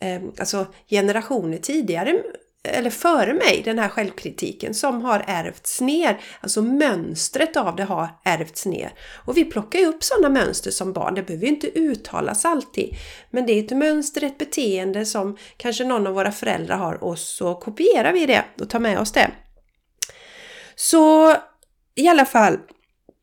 eh, 0.00 0.22
alltså 0.38 0.66
generationer 0.88 1.58
tidigare 1.58 2.22
eller 2.64 2.90
före 2.90 3.34
mig, 3.34 3.62
den 3.64 3.78
här 3.78 3.88
självkritiken 3.88 4.74
som 4.74 5.02
har 5.02 5.24
ärvts 5.26 5.80
ner. 5.80 6.20
Alltså 6.40 6.62
mönstret 6.62 7.56
av 7.56 7.76
det 7.76 7.84
har 7.84 8.08
ärvts 8.24 8.66
ner. 8.66 8.92
Och 9.24 9.36
vi 9.36 9.44
plockar 9.44 9.78
ju 9.78 9.86
upp 9.86 10.04
sådana 10.04 10.28
mönster 10.28 10.70
som 10.70 10.92
barn. 10.92 11.14
Det 11.14 11.22
behöver 11.22 11.46
ju 11.46 11.52
inte 11.52 11.78
uttalas 11.78 12.44
alltid. 12.44 12.94
Men 13.30 13.46
det 13.46 13.52
är 13.52 13.64
ett 13.64 13.76
mönster, 13.76 14.24
ett 14.24 14.38
beteende 14.38 15.06
som 15.06 15.36
kanske 15.56 15.84
någon 15.84 16.06
av 16.06 16.14
våra 16.14 16.32
föräldrar 16.32 16.76
har 16.76 17.04
och 17.04 17.18
så 17.18 17.54
kopierar 17.54 18.12
vi 18.12 18.26
det 18.26 18.44
och 18.60 18.70
tar 18.70 18.80
med 18.80 18.98
oss 18.98 19.12
det. 19.12 19.30
Så 20.74 21.34
i 21.94 22.08
alla 22.08 22.24
fall, 22.24 22.58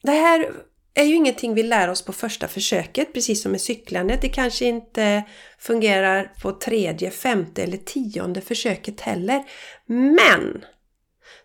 det 0.03 0.11
här 0.11 0.51
är 0.93 1.03
ju 1.03 1.15
ingenting 1.15 1.53
vi 1.53 1.63
lär 1.63 1.87
oss 1.87 2.05
på 2.05 2.13
första 2.13 2.47
försöket, 2.47 3.13
precis 3.13 3.41
som 3.41 3.51
med 3.51 3.61
cyklandet. 3.61 4.21
Det 4.21 4.29
kanske 4.29 4.65
inte 4.65 5.23
fungerar 5.59 6.33
på 6.41 6.51
tredje, 6.51 7.11
femte 7.11 7.63
eller 7.63 7.77
tionde 7.77 8.41
försöket 8.41 9.01
heller. 9.01 9.43
Men 9.85 10.65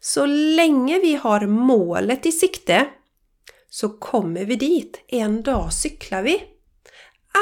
så 0.00 0.26
länge 0.26 0.98
vi 0.98 1.14
har 1.14 1.46
målet 1.46 2.26
i 2.26 2.32
sikte 2.32 2.86
så 3.70 3.88
kommer 3.88 4.44
vi 4.44 4.56
dit. 4.56 5.04
En 5.08 5.42
dag 5.42 5.72
cyklar 5.72 6.22
vi. 6.22 6.42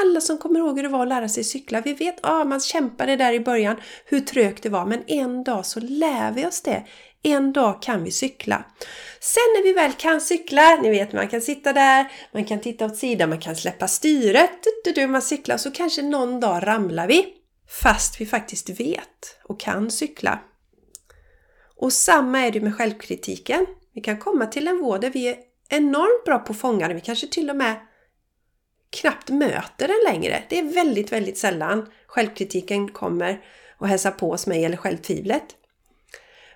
Alla 0.02 0.20
som 0.20 0.38
kommer 0.38 0.58
ihåg 0.58 0.76
hur 0.76 0.82
det 0.82 0.88
var 0.88 1.02
att 1.02 1.08
lära 1.08 1.28
sig 1.28 1.44
cykla, 1.44 1.80
vi 1.80 1.92
vet 1.92 2.14
att 2.14 2.30
ah, 2.30 2.44
man 2.44 2.60
kämpade 2.60 3.16
där 3.16 3.32
i 3.32 3.40
början, 3.40 3.76
hur 4.04 4.20
trögt 4.20 4.62
det 4.62 4.68
var, 4.68 4.86
men 4.86 5.02
en 5.06 5.44
dag 5.44 5.66
så 5.66 5.80
lär 5.80 6.32
vi 6.32 6.46
oss 6.46 6.62
det. 6.62 6.86
En 7.26 7.52
dag 7.52 7.82
kan 7.82 8.04
vi 8.04 8.10
cykla. 8.10 8.64
Sen 9.20 9.42
när 9.56 9.62
vi 9.62 9.72
väl 9.72 9.92
kan 9.92 10.20
cykla, 10.20 10.78
ni 10.82 10.90
vet 10.90 11.12
man 11.12 11.28
kan 11.28 11.40
sitta 11.40 11.72
där, 11.72 12.12
man 12.32 12.44
kan 12.44 12.60
titta 12.60 12.84
åt 12.84 12.96
sidan, 12.96 13.28
man 13.28 13.40
kan 13.40 13.56
släppa 13.56 13.88
styret, 13.88 14.50
du, 14.84 14.92
du, 14.92 15.06
man 15.06 15.22
cyklar 15.22 15.56
så 15.56 15.70
kanske 15.70 16.02
någon 16.02 16.40
dag 16.40 16.66
ramlar 16.66 17.08
vi. 17.08 17.26
Fast 17.82 18.20
vi 18.20 18.26
faktiskt 18.26 18.80
vet 18.80 19.38
och 19.44 19.60
kan 19.60 19.90
cykla. 19.90 20.38
Och 21.76 21.92
samma 21.92 22.40
är 22.40 22.50
det 22.50 22.60
med 22.60 22.74
självkritiken. 22.74 23.66
Vi 23.94 24.00
kan 24.00 24.18
komma 24.18 24.46
till 24.46 24.68
en 24.68 24.76
nivå 24.76 24.98
där 24.98 25.10
vi 25.10 25.28
är 25.28 25.36
enormt 25.68 26.24
bra 26.24 26.38
på 26.38 26.52
att 26.52 26.58
fånga 26.58 26.88
den. 26.88 26.96
Vi 26.96 27.00
kanske 27.00 27.26
till 27.26 27.50
och 27.50 27.56
med 27.56 27.76
knappt 28.90 29.30
möter 29.30 29.88
den 29.88 30.12
längre. 30.12 30.42
Det 30.48 30.58
är 30.58 30.62
väldigt, 30.62 31.12
väldigt 31.12 31.38
sällan 31.38 31.88
självkritiken 32.06 32.88
kommer 32.88 33.40
och 33.78 33.88
hälsar 33.88 34.10
på 34.10 34.30
hos 34.30 34.46
mig 34.46 34.64
eller 34.64 34.76
självtvivlet. 34.76 35.44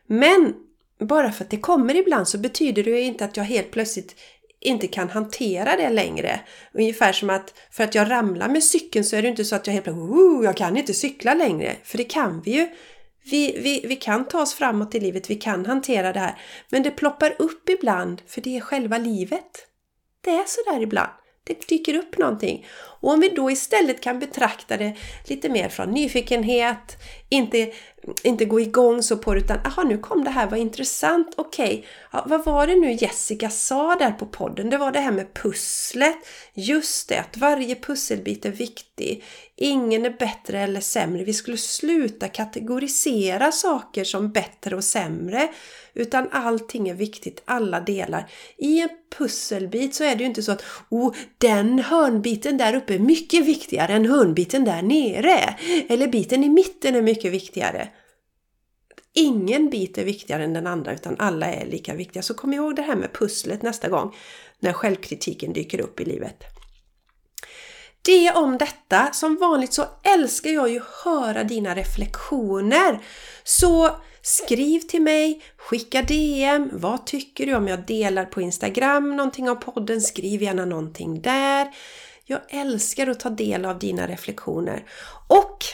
Men 0.09 0.55
bara 0.99 1.33
för 1.33 1.45
att 1.45 1.51
det 1.51 1.57
kommer 1.57 1.95
ibland 1.97 2.29
så 2.29 2.39
betyder 2.39 2.85
det 2.85 2.91
ju 2.91 3.01
inte 3.01 3.25
att 3.25 3.37
jag 3.37 3.45
helt 3.45 3.71
plötsligt 3.71 4.17
inte 4.61 4.87
kan 4.87 5.11
hantera 5.11 5.77
det 5.77 5.91
längre. 5.91 6.41
Ungefär 6.73 7.13
som 7.13 7.31
att 7.31 7.55
för 7.71 7.85
att 7.85 7.95
jag 7.95 8.11
ramlar 8.11 8.49
med 8.49 8.65
cykeln 8.65 9.05
så 9.05 9.17
är 9.17 9.23
det 9.23 9.29
inte 9.29 9.45
så 9.45 9.57
att 9.57 9.67
jag 9.67 9.75
helt 9.75 9.85
plötsligt 9.85 10.11
oh, 10.11 10.45
jag 10.45 10.57
kan 10.57 10.77
inte 10.77 10.95
cykla 10.95 11.35
längre. 11.35 11.77
För 11.85 11.99
det 11.99 12.05
kan 12.05 12.43
vi 12.45 12.51
ju. 12.51 12.69
Vi, 13.31 13.61
vi, 13.63 13.85
vi 13.89 13.97
kan 13.97 14.25
ta 14.29 14.43
oss 14.43 14.55
framåt 14.55 14.95
i 14.95 15.01
livet, 15.01 15.31
vi 15.31 15.35
kan 15.35 15.67
hantera 15.67 16.13
det 16.13 16.21
här. 16.21 16.39
Men 16.69 16.83
det 16.83 16.91
ploppar 16.91 17.35
upp 17.39 17.69
ibland, 17.69 18.23
för 18.27 18.41
det 18.41 18.57
är 18.57 18.61
själva 18.61 18.99
livet. 18.99 19.67
Det 20.21 20.31
är 20.31 20.45
sådär 20.47 20.83
ibland. 20.83 21.11
Det 21.45 21.69
dyker 21.69 21.95
upp 21.95 22.19
någonting. 22.19 22.67
Och 23.01 23.13
om 23.13 23.21
vi 23.21 23.29
då 23.29 23.51
istället 23.51 24.01
kan 24.01 24.19
betrakta 24.19 24.77
det 24.77 24.97
lite 25.25 25.49
mer 25.49 25.69
från 25.69 25.91
nyfikenhet, 25.91 26.97
inte, 27.29 27.73
inte 28.23 28.45
gå 28.45 28.61
igång 28.61 29.03
så 29.03 29.17
på 29.17 29.35
det 29.35 29.41
utan 29.41 29.59
aha 29.59 29.83
nu 29.83 29.99
kom 29.99 30.25
det 30.25 30.31
här, 30.31 30.47
vad 30.47 30.59
intressant, 30.59 31.35
okej. 31.37 31.69
Okay. 31.69 31.85
Ja, 32.13 32.25
vad 32.27 32.45
var 32.45 32.67
det 32.67 32.77
nu 32.77 32.93
Jessica 32.93 33.51
sa 33.51 33.95
där 33.95 34.11
på 34.11 34.27
podden? 34.27 34.71
Det 34.71 34.79
var 34.79 34.93
det 34.93 35.01
här 35.01 35.13
med 35.13 35.35
pusslet. 35.35 36.17
Just 36.55 37.09
det, 37.09 37.21
att 37.21 37.37
varje 37.37 37.75
pusselbit 37.75 38.47
är 38.47 38.51
viktig. 38.51 39.25
Ingen 39.57 40.07
är 40.07 40.11
bättre 40.19 40.61
eller 40.61 40.81
sämre. 40.81 41.25
Vi 41.25 41.35
skulle 41.35 41.57
sluta 41.57 42.29
kategorisera 42.29 43.53
saker 43.53 44.05
som 44.05 44.33
bättre 44.33 44.77
och 44.77 44.85
sämre. 44.85 45.49
Utan 45.95 46.29
allting 46.33 46.89
är 46.89 46.95
viktigt, 46.95 47.43
alla 47.45 47.81
delar. 47.81 48.31
I 48.57 48.81
en 48.81 48.89
pusselbit 49.19 49.95
så 49.95 50.05
är 50.05 50.17
det 50.17 50.21
ju 50.21 50.27
inte 50.27 50.43
så 50.43 50.53
att 50.53 50.65
oh, 50.89 51.15
den 51.39 51.79
hörnbiten 51.79 52.59
där 52.59 52.75
uppe 52.75 52.88
är 52.95 52.99
mycket 52.99 53.47
viktigare 53.47 53.93
än 53.93 54.07
hörnbiten 54.07 54.65
där 54.65 54.83
nere. 54.83 55.57
Eller 55.89 56.09
biten 56.09 56.45
i 56.45 56.49
mitten 56.49 56.95
är 56.95 57.03
mycket 57.03 57.33
viktigare. 57.33 57.89
Ingen 59.15 59.71
bit 59.71 59.99
är 59.99 60.05
viktigare 60.05 60.45
än 60.45 60.53
den 60.53 60.67
andra 60.67 60.95
utan 60.95 61.17
alla 61.19 61.47
är 61.47 61.67
lika 61.67 61.95
viktiga. 61.95 62.23
Så 62.23 62.35
kom 62.35 62.55
ihåg 62.55 62.77
det 62.77 62.83
här 62.83 62.97
med 62.97 63.13
pusslet 63.13 63.63
nästa 63.63 63.89
gång 63.89 64.15
när 64.59 64.73
självkritiken 64.73 65.53
dyker 65.53 65.81
upp 65.81 66.01
i 66.01 66.05
livet. 66.05 66.45
Det 68.03 68.33
om 68.33 68.59
detta. 68.59 69.13
Som 69.13 69.37
vanligt 69.37 69.73
så 69.73 69.85
älskar 70.03 70.51
jag 70.51 70.71
ju 70.71 70.81
höra 71.05 71.45
dina 71.45 71.75
reflektioner. 71.75 72.99
Så 73.45 73.91
skriv 74.23 74.81
till 74.81 75.03
mig, 75.03 75.43
skicka 75.57 76.03
DM. 76.03 76.71
Vad 76.73 77.07
tycker 77.07 77.47
du 77.47 77.55
om 77.55 77.69
jag 77.69 77.87
delar 77.87 78.25
på 78.25 78.41
Instagram 78.41 79.17
någonting 79.17 79.51
av 79.51 79.55
podden? 79.55 80.01
Skriv 80.01 80.43
gärna 80.43 80.65
någonting 80.65 81.23
där. 81.23 81.69
Jag 82.31 82.41
älskar 82.49 83.07
att 83.07 83.21
ta 83.21 83.31
del 83.31 83.65
av 83.65 83.79
dina 83.79 84.07
reflektioner. 84.07 84.85
Och 85.29 85.65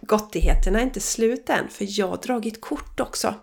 gottigheterna 0.00 0.78
är 0.78 0.82
inte 0.82 1.00
slut 1.00 1.50
än, 1.50 1.68
för 1.68 1.86
jag 1.98 2.08
har 2.08 2.16
dragit 2.16 2.60
kort 2.60 3.00
också. 3.00 3.34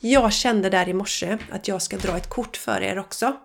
Jag 0.00 0.32
kände 0.32 0.70
där 0.70 0.88
i 0.88 0.92
morse 0.92 1.38
att 1.50 1.68
jag 1.68 1.82
ska 1.82 1.96
dra 1.96 2.16
ett 2.16 2.28
kort 2.28 2.56
för 2.56 2.80
er 2.80 2.98
också. 2.98 3.36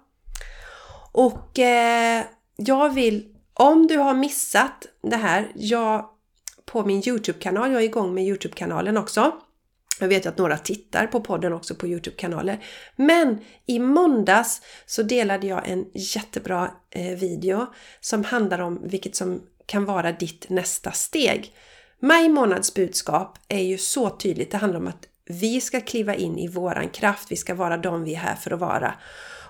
Och 1.11 1.59
eh, 1.59 2.23
jag 2.55 2.93
vill, 2.93 3.35
om 3.53 3.87
du 3.87 3.97
har 3.97 4.13
missat 4.13 4.85
det 5.01 5.17
här, 5.17 5.51
jag 5.55 6.09
på 6.65 6.85
min 6.85 7.07
Youtube-kanal, 7.07 7.71
jag 7.71 7.81
är 7.81 7.85
igång 7.85 8.13
med 8.13 8.23
Youtube-kanalen 8.23 8.97
också. 8.97 9.31
Jag 9.99 10.07
vet 10.07 10.25
att 10.25 10.37
några 10.37 10.57
tittar 10.57 11.07
på 11.07 11.21
podden 11.21 11.53
också 11.53 11.75
på 11.75 11.87
Youtube-kanaler. 11.87 12.63
Men 12.95 13.39
i 13.65 13.79
måndags 13.79 14.61
så 14.85 15.03
delade 15.03 15.47
jag 15.47 15.67
en 15.67 15.85
jättebra 15.93 16.71
eh, 16.89 17.17
video 17.17 17.67
som 17.99 18.23
handlar 18.23 18.59
om 18.59 18.81
vilket 18.83 19.15
som 19.15 19.41
kan 19.65 19.85
vara 19.85 20.11
ditt 20.11 20.49
nästa 20.49 20.91
steg. 20.91 21.53
Maj 21.99 22.29
månads 22.29 22.73
budskap 22.73 23.37
är 23.47 23.63
ju 23.63 23.77
så 23.77 24.09
tydligt. 24.09 24.51
Det 24.51 24.57
handlar 24.57 24.79
om 24.79 24.87
att 24.87 25.07
vi 25.25 25.61
ska 25.61 25.81
kliva 25.81 26.15
in 26.15 26.37
i 26.37 26.47
våran 26.47 26.89
kraft. 26.89 27.31
Vi 27.31 27.35
ska 27.35 27.55
vara 27.55 27.77
de 27.77 28.03
vi 28.03 28.13
är 28.13 28.19
här 28.19 28.35
för 28.35 28.51
att 28.51 28.59
vara. 28.59 28.93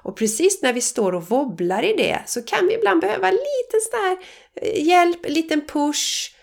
Och 0.03 0.17
precis 0.17 0.61
när 0.61 0.73
vi 0.73 0.81
står 0.81 1.15
och 1.15 1.29
wobblar 1.29 1.83
i 1.83 1.93
det 1.97 2.19
så 2.25 2.41
kan 2.41 2.67
vi 2.67 2.75
ibland 2.75 3.01
behöva 3.01 3.31
lite 3.31 3.79
sån 3.91 3.99
här 3.99 4.17
eh, 4.55 4.87
hjälp, 4.87 5.25
en 5.25 5.33
liten 5.33 5.65
push, 5.65 6.35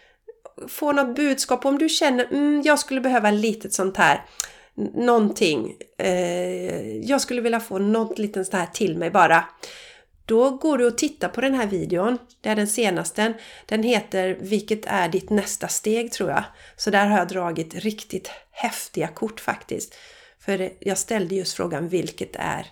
få 0.68 0.92
något 0.92 1.16
budskap. 1.16 1.64
Om 1.64 1.78
du 1.78 1.88
känner 1.88 2.24
mm, 2.24 2.62
jag 2.64 2.78
skulle 2.78 3.00
behöva 3.00 3.30
lite 3.30 3.70
sånt 3.70 3.96
här 3.96 4.24
någonting. 4.94 5.76
Eh, 5.98 6.96
jag 6.96 7.20
skulle 7.20 7.40
vilja 7.40 7.60
få 7.60 7.78
något 7.78 8.18
litet 8.18 8.46
sånt 8.46 8.62
här 8.62 8.66
till 8.66 8.98
mig 8.98 9.10
bara. 9.10 9.44
Då 10.24 10.50
går 10.50 10.78
du 10.78 10.86
och 10.86 10.98
tittar 10.98 11.28
på 11.28 11.40
den 11.40 11.54
här 11.54 11.66
videon. 11.66 12.18
Det 12.40 12.48
är 12.48 12.56
den 12.56 12.66
senaste. 12.66 13.32
Den 13.66 13.82
heter 13.82 14.36
Vilket 14.40 14.86
är 14.86 15.08
ditt 15.08 15.30
nästa 15.30 15.68
steg 15.68 16.12
tror 16.12 16.30
jag. 16.30 16.44
Så 16.76 16.90
där 16.90 17.06
har 17.06 17.18
jag 17.18 17.28
dragit 17.28 17.74
riktigt 17.74 18.30
häftiga 18.50 19.08
kort 19.08 19.40
faktiskt. 19.40 19.94
För 20.40 20.72
jag 20.80 20.98
ställde 20.98 21.34
just 21.34 21.56
frågan 21.56 21.88
Vilket 21.88 22.36
är 22.36 22.66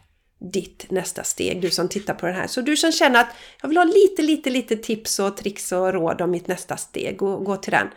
ditt 0.52 0.90
nästa 0.90 1.24
steg, 1.24 1.60
du 1.60 1.70
som 1.70 1.88
tittar 1.88 2.14
på 2.14 2.26
den 2.26 2.34
här. 2.34 2.46
Så 2.46 2.60
du 2.60 2.76
som 2.76 2.92
känner 2.92 3.20
att 3.20 3.34
jag 3.62 3.68
vill 3.68 3.78
ha 3.78 3.84
lite, 3.84 4.22
lite, 4.22 4.50
lite 4.50 4.76
tips 4.76 5.18
och 5.18 5.36
tricks 5.36 5.72
och 5.72 5.92
råd 5.92 6.20
om 6.20 6.30
mitt 6.30 6.46
nästa 6.46 6.76
steg, 6.76 7.16
gå, 7.16 7.36
gå 7.36 7.56
till 7.56 7.72
den. 7.72 7.88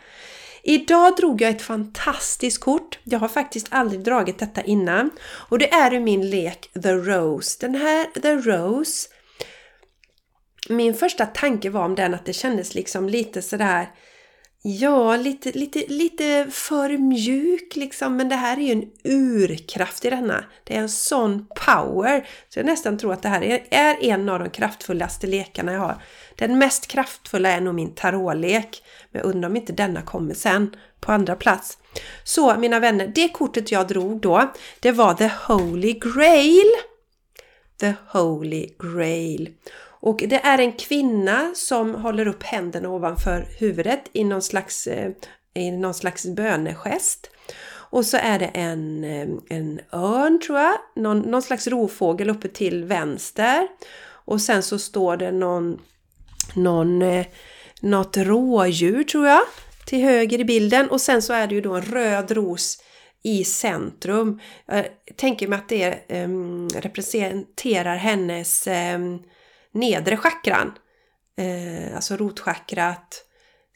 Idag 0.62 1.16
drog 1.16 1.42
jag 1.42 1.50
ett 1.50 1.62
fantastiskt 1.62 2.60
kort. 2.60 2.98
Jag 3.04 3.18
har 3.18 3.28
faktiskt 3.28 3.66
aldrig 3.70 4.00
dragit 4.00 4.38
detta 4.38 4.62
innan. 4.62 5.10
Och 5.20 5.58
det 5.58 5.72
är 5.72 5.94
ur 5.94 6.00
min 6.00 6.30
lek 6.30 6.70
The 6.82 6.92
Rose. 6.92 7.56
Den 7.60 7.74
här 7.74 8.04
The 8.20 8.34
Rose 8.34 9.08
min 10.68 10.94
första 10.94 11.26
tanke 11.26 11.70
var 11.70 11.84
om 11.84 11.94
den 11.94 12.14
att 12.14 12.26
det 12.26 12.32
kändes 12.32 12.74
liksom 12.74 13.08
lite 13.08 13.42
sådär 13.42 13.88
Ja, 14.70 15.16
lite, 15.16 15.52
lite, 15.52 15.84
lite 15.88 16.46
för 16.50 16.98
mjuk 16.98 17.76
liksom. 17.76 18.16
Men 18.16 18.28
det 18.28 18.34
här 18.34 18.56
är 18.56 18.62
ju 18.62 18.72
en 18.72 18.90
urkraft 19.04 20.04
i 20.04 20.10
denna. 20.10 20.44
Det 20.64 20.76
är 20.76 20.80
en 20.80 20.88
sån 20.88 21.46
power. 21.66 22.28
Så 22.48 22.58
jag 22.58 22.66
nästan 22.66 22.98
tror 22.98 23.12
att 23.12 23.22
det 23.22 23.28
här 23.28 23.42
är 23.70 23.96
en 24.04 24.28
av 24.28 24.38
de 24.38 24.50
kraftfullaste 24.50 25.26
lekarna 25.26 25.72
jag 25.72 25.80
har. 25.80 26.02
Den 26.34 26.58
mest 26.58 26.86
kraftfulla 26.86 27.48
är 27.48 27.60
nog 27.60 27.74
min 27.74 27.94
tarotlek. 27.94 28.82
Men 29.10 29.22
jag 29.22 29.34
undrar 29.34 29.50
om 29.50 29.56
inte 29.56 29.72
denna 29.72 30.02
kommer 30.02 30.34
sen 30.34 30.76
på 31.00 31.12
andra 31.12 31.36
plats. 31.36 31.78
Så 32.24 32.56
mina 32.56 32.80
vänner, 32.80 33.12
det 33.14 33.28
kortet 33.28 33.72
jag 33.72 33.88
drog 33.88 34.20
då, 34.20 34.52
det 34.80 34.92
var 34.92 35.14
The 35.14 35.30
Holy 35.46 35.92
Grail. 35.92 36.72
The 37.80 37.94
Holy 38.12 38.68
Grail. 38.78 39.54
Och 40.00 40.24
det 40.28 40.40
är 40.44 40.58
en 40.58 40.72
kvinna 40.72 41.52
som 41.54 41.94
håller 41.94 42.28
upp 42.28 42.42
händerna 42.42 42.88
ovanför 42.88 43.46
huvudet 43.58 44.00
i 44.12 44.24
någon 44.24 44.42
slags, 44.42 44.86
eh, 44.86 45.10
i 45.54 45.70
någon 45.70 45.94
slags 45.94 46.26
bönegest. 46.26 47.30
Och 47.90 48.06
så 48.06 48.16
är 48.16 48.38
det 48.38 48.46
en, 48.46 49.04
eh, 49.04 49.28
en 49.48 49.80
örn 49.92 50.40
tror 50.40 50.58
jag, 50.58 50.74
någon, 50.96 51.18
någon 51.18 51.42
slags 51.42 51.66
rovfågel 51.66 52.30
uppe 52.30 52.48
till 52.48 52.84
vänster. 52.84 53.68
Och 54.10 54.40
sen 54.40 54.62
så 54.62 54.78
står 54.78 55.16
det 55.16 55.32
någon, 55.32 55.80
någon, 56.54 57.02
eh, 57.02 57.26
något 57.80 58.16
rådjur 58.16 59.04
tror 59.04 59.26
jag 59.26 59.42
till 59.86 60.02
höger 60.02 60.40
i 60.40 60.44
bilden. 60.44 60.90
Och 60.90 61.00
sen 61.00 61.22
så 61.22 61.32
är 61.32 61.46
det 61.46 61.54
ju 61.54 61.60
då 61.60 61.74
en 61.74 61.82
röd 61.82 62.30
ros 62.30 62.82
i 63.22 63.44
centrum. 63.44 64.40
Jag 64.66 64.86
tänker 65.16 65.48
mig 65.48 65.58
att 65.58 65.68
det 65.68 65.98
um, 66.08 66.68
representerar 66.68 67.96
hennes 67.96 68.66
um, 68.66 69.22
nedre 69.78 70.16
chakran. 70.16 70.72
Eh, 71.36 71.94
alltså 71.94 72.16
rotchakrat, 72.16 73.24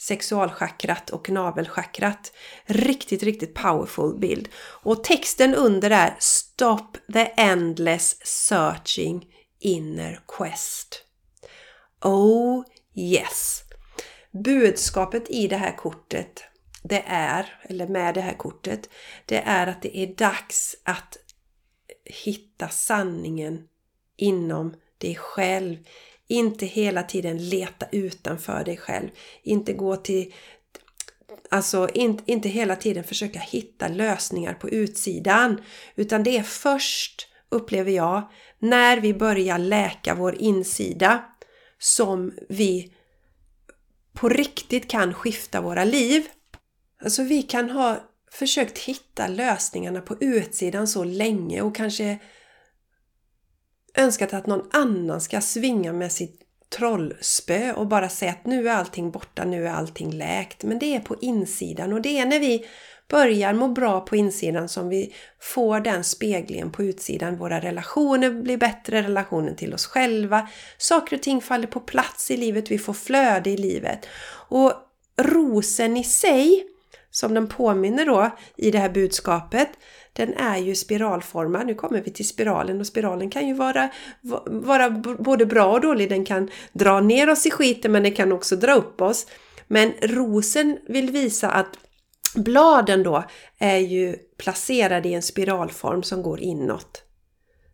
sexualchakrat 0.00 1.10
och 1.10 1.30
navelchakrat. 1.30 2.32
Riktigt, 2.64 3.22
riktigt 3.22 3.54
powerful 3.54 4.18
bild. 4.18 4.48
Och 4.56 5.04
texten 5.04 5.54
under 5.54 5.90
är 5.90 6.16
Stop 6.18 6.98
the 7.12 7.32
endless 7.36 8.26
searching 8.26 9.26
inner 9.60 10.20
quest. 10.28 11.04
Oh 12.00 12.64
yes! 12.94 13.62
Budskapet 14.30 15.30
i 15.30 15.48
det 15.48 15.56
här 15.56 15.76
kortet 15.76 16.44
det 16.82 17.02
är, 17.06 17.60
eller 17.62 17.86
med 17.86 18.14
det 18.14 18.20
här 18.20 18.34
kortet, 18.34 18.88
det 19.26 19.38
är 19.38 19.66
att 19.66 19.82
det 19.82 19.98
är 19.98 20.06
dags 20.06 20.76
att 20.84 21.16
hitta 22.04 22.68
sanningen 22.68 23.68
inom 24.16 24.74
dig 25.02 25.14
själv. 25.16 25.76
Inte 26.28 26.66
hela 26.66 27.02
tiden 27.02 27.48
leta 27.48 27.86
utanför 27.92 28.64
dig 28.64 28.76
själv. 28.76 29.08
Inte 29.42 29.72
gå 29.72 29.96
till... 29.96 30.34
Alltså 31.50 31.88
inte, 31.94 32.22
inte 32.26 32.48
hela 32.48 32.76
tiden 32.76 33.04
försöka 33.04 33.38
hitta 33.38 33.88
lösningar 33.88 34.54
på 34.54 34.70
utsidan. 34.70 35.62
Utan 35.94 36.22
det 36.22 36.36
är 36.36 36.42
först, 36.42 37.28
upplever 37.48 37.92
jag, 37.92 38.30
när 38.58 39.00
vi 39.00 39.14
börjar 39.14 39.58
läka 39.58 40.14
vår 40.14 40.34
insida 40.34 41.24
som 41.78 42.32
vi 42.48 42.92
på 44.12 44.28
riktigt 44.28 44.88
kan 44.88 45.14
skifta 45.14 45.60
våra 45.60 45.84
liv. 45.84 46.26
Alltså 47.02 47.22
vi 47.22 47.42
kan 47.42 47.70
ha 47.70 48.00
försökt 48.32 48.78
hitta 48.78 49.28
lösningarna 49.28 50.00
på 50.00 50.16
utsidan 50.20 50.88
så 50.88 51.04
länge 51.04 51.62
och 51.62 51.74
kanske 51.74 52.18
önskat 53.96 54.34
att 54.34 54.46
någon 54.46 54.68
annan 54.72 55.20
ska 55.20 55.40
svinga 55.40 55.92
med 55.92 56.12
sitt 56.12 56.38
trollspö 56.78 57.72
och 57.72 57.86
bara 57.86 58.08
säga 58.08 58.30
att 58.30 58.46
nu 58.46 58.68
är 58.68 58.72
allting 58.72 59.10
borta, 59.10 59.44
nu 59.44 59.66
är 59.66 59.72
allting 59.72 60.10
läkt. 60.10 60.64
Men 60.64 60.78
det 60.78 60.96
är 60.96 61.00
på 61.00 61.16
insidan 61.20 61.92
och 61.92 62.02
det 62.02 62.18
är 62.18 62.26
när 62.26 62.40
vi 62.40 62.66
börjar 63.08 63.52
må 63.52 63.68
bra 63.68 64.00
på 64.00 64.16
insidan 64.16 64.68
som 64.68 64.88
vi 64.88 65.14
får 65.40 65.80
den 65.80 66.04
speglingen 66.04 66.72
på 66.72 66.82
utsidan. 66.82 67.36
Våra 67.36 67.60
relationer 67.60 68.30
blir 68.30 68.56
bättre, 68.56 69.02
relationen 69.02 69.56
till 69.56 69.74
oss 69.74 69.86
själva. 69.86 70.48
Saker 70.78 71.16
och 71.16 71.22
ting 71.22 71.40
faller 71.40 71.66
på 71.66 71.80
plats 71.80 72.30
i 72.30 72.36
livet, 72.36 72.70
vi 72.70 72.78
får 72.78 72.92
flöde 72.92 73.50
i 73.50 73.56
livet. 73.56 74.06
Och 74.48 74.72
rosen 75.16 75.96
i 75.96 76.04
sig, 76.04 76.64
som 77.10 77.34
den 77.34 77.48
påminner 77.48 78.06
då 78.06 78.30
i 78.56 78.70
det 78.70 78.78
här 78.78 78.90
budskapet, 78.90 79.68
den 80.12 80.34
är 80.34 80.58
ju 80.58 80.74
spiralformad. 80.74 81.66
Nu 81.66 81.74
kommer 81.74 82.00
vi 82.00 82.10
till 82.10 82.28
spiralen 82.28 82.80
och 82.80 82.86
spiralen 82.86 83.30
kan 83.30 83.48
ju 83.48 83.54
vara, 83.54 83.90
vara 84.46 84.90
både 85.18 85.46
bra 85.46 85.72
och 85.72 85.80
dålig. 85.80 86.08
Den 86.08 86.24
kan 86.24 86.48
dra 86.72 87.00
ner 87.00 87.30
oss 87.30 87.46
i 87.46 87.50
skiten 87.50 87.92
men 87.92 88.02
den 88.02 88.12
kan 88.12 88.32
också 88.32 88.56
dra 88.56 88.74
upp 88.74 89.00
oss. 89.00 89.26
Men 89.66 89.92
rosen 90.02 90.78
vill 90.88 91.10
visa 91.10 91.50
att 91.50 91.78
bladen 92.34 93.02
då 93.02 93.24
är 93.58 93.78
ju 93.78 94.16
placerade 94.38 95.08
i 95.08 95.14
en 95.14 95.22
spiralform 95.22 96.02
som 96.02 96.22
går 96.22 96.40
inåt. 96.40 97.02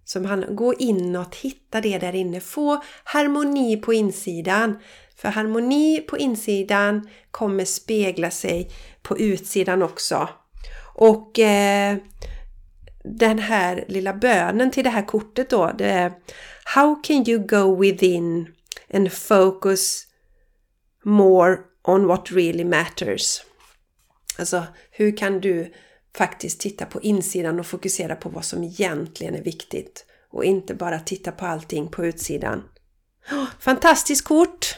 Som 0.05 0.25
han 0.25 0.45
går 0.57 0.75
inåt, 0.79 1.35
hitta 1.35 1.81
det 1.81 1.99
där 1.99 2.15
inne, 2.15 2.41
få 2.41 2.83
harmoni 3.05 3.77
på 3.77 3.93
insidan. 3.93 4.79
För 5.17 5.29
harmoni 5.29 6.01
på 6.01 6.19
insidan 6.19 7.09
kommer 7.31 7.65
spegla 7.65 8.31
sig 8.31 8.71
på 9.03 9.19
utsidan 9.19 9.83
också. 9.83 10.29
Och 11.01 11.39
eh, 11.39 11.97
den 13.05 13.39
här 13.39 13.85
lilla 13.89 14.15
bönen 14.15 14.71
till 14.71 14.85
det 14.85 14.91
här 14.91 15.07
kortet 15.07 15.51
då, 15.51 15.73
det 15.79 15.87
är 15.87 16.13
How 16.75 16.95
can 17.03 17.29
you 17.29 17.47
go 17.47 17.81
within 17.81 18.55
and 18.95 19.13
focus 19.13 20.07
more 21.05 21.57
on 21.85 22.07
what 22.07 22.33
really 22.33 22.65
matters? 22.65 23.43
Alltså, 24.39 24.63
hur 24.91 25.17
kan 25.17 25.41
du 25.41 25.75
faktiskt 26.17 26.61
titta 26.61 26.87
på 26.87 27.01
insidan 27.01 27.61
och 27.61 27.67
fokusera 27.67 28.17
på 28.17 28.29
vad 28.29 28.45
som 28.45 28.65
egentligen 28.65 29.35
är 29.35 29.43
viktigt 29.43 30.07
och 30.31 30.45
inte 30.45 30.75
bara 30.75 30.99
titta 30.99 31.33
på 31.33 31.47
allting 31.47 31.89
på 31.89 32.07
utsidan. 32.07 32.63
Fantastiskt 33.61 34.25
kort! 34.25 34.77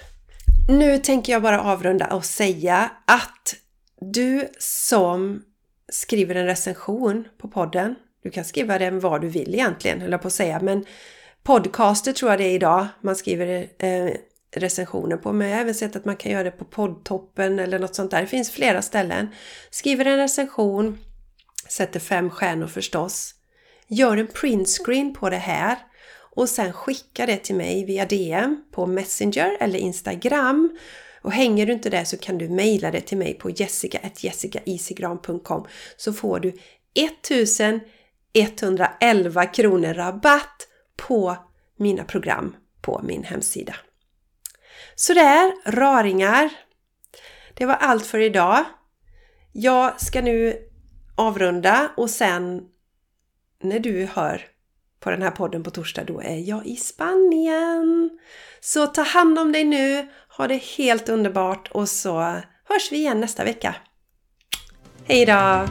Nu 0.68 0.98
tänker 0.98 1.32
jag 1.32 1.42
bara 1.42 1.60
avrunda 1.60 2.06
och 2.06 2.24
säga 2.24 2.90
att 3.06 3.54
du 4.00 4.48
som 4.58 5.42
skriver 5.90 6.34
en 6.34 6.46
recension 6.46 7.28
på 7.38 7.48
podden, 7.48 7.94
du 8.22 8.30
kan 8.30 8.44
skriva 8.44 8.78
den 8.78 9.00
var 9.00 9.18
du 9.18 9.28
vill 9.28 9.54
egentligen, 9.54 10.00
höll 10.00 10.12
jag 10.12 10.22
på 10.22 10.28
att 10.28 10.34
säga, 10.34 10.60
men 10.60 10.84
podcaster 11.42 12.12
tror 12.12 12.30
jag 12.30 12.40
det 12.40 12.44
är 12.44 12.54
idag 12.54 12.86
man 13.00 13.16
skriver 13.16 13.68
eh, 13.78 14.10
recensioner 14.56 15.16
på, 15.16 15.32
men 15.32 15.48
jag 15.48 15.56
har 15.56 15.62
även 15.62 15.74
sett 15.74 15.96
att 15.96 16.04
man 16.04 16.16
kan 16.16 16.32
göra 16.32 16.42
det 16.42 16.50
på 16.50 16.64
poddtoppen 16.64 17.58
eller 17.58 17.78
något 17.78 17.94
sånt 17.94 18.10
där. 18.10 18.20
Det 18.20 18.26
finns 18.26 18.50
flera 18.50 18.82
ställen. 18.82 19.28
Skriver 19.70 20.04
en 20.04 20.16
recension, 20.16 20.98
sätter 21.68 22.00
fem 22.00 22.30
stjärnor 22.30 22.66
förstås, 22.66 23.34
gör 23.88 24.16
en 24.16 24.26
printscreen 24.26 25.14
på 25.14 25.30
det 25.30 25.36
här 25.36 25.78
och 26.36 26.48
sen 26.48 26.72
skicka 26.72 27.26
det 27.26 27.36
till 27.36 27.54
mig 27.54 27.84
via 27.84 28.06
DM 28.06 28.64
på 28.72 28.86
Messenger 28.86 29.56
eller 29.60 29.78
Instagram. 29.78 30.78
Och 31.22 31.32
hänger 31.32 31.66
du 31.66 31.72
inte 31.72 31.90
där 31.90 32.04
så 32.04 32.16
kan 32.16 32.38
du 32.38 32.48
mejla 32.48 32.90
det 32.90 33.00
till 33.00 33.18
mig 33.18 33.34
på 33.34 33.50
jessica.jessicaisigran.com 33.50 35.66
så 35.96 36.12
får 36.12 36.40
du 36.40 36.52
1111 38.32 39.46
kronor 39.46 39.94
rabatt 39.94 40.68
på 40.96 41.36
mina 41.76 42.04
program 42.04 42.56
på 42.80 43.00
min 43.04 43.24
hemsida. 43.24 43.76
Sådär, 44.94 45.52
raringar. 45.64 46.50
Det 47.54 47.66
var 47.66 47.74
allt 47.74 48.06
för 48.06 48.18
idag. 48.18 48.64
Jag 49.52 50.00
ska 50.00 50.22
nu 50.22 50.56
avrunda 51.16 51.90
och 51.96 52.10
sen 52.10 52.62
när 53.62 53.78
du 53.78 54.08
hör 54.12 54.46
på 55.00 55.10
den 55.10 55.22
här 55.22 55.30
podden 55.30 55.62
på 55.62 55.70
torsdag, 55.70 56.04
då 56.04 56.20
är 56.20 56.36
jag 56.36 56.66
i 56.66 56.76
Spanien. 56.76 58.10
Så 58.60 58.86
ta 58.86 59.02
hand 59.02 59.38
om 59.38 59.52
dig 59.52 59.64
nu, 59.64 60.08
ha 60.40 60.48
det 60.48 60.62
helt 60.78 61.08
underbart 61.08 61.68
och 61.68 61.88
så 61.88 62.20
hörs 62.68 62.92
vi 62.92 62.96
igen 62.96 63.20
nästa 63.20 63.44
vecka. 63.44 63.74
Hej 65.04 65.26
då! 65.26 65.66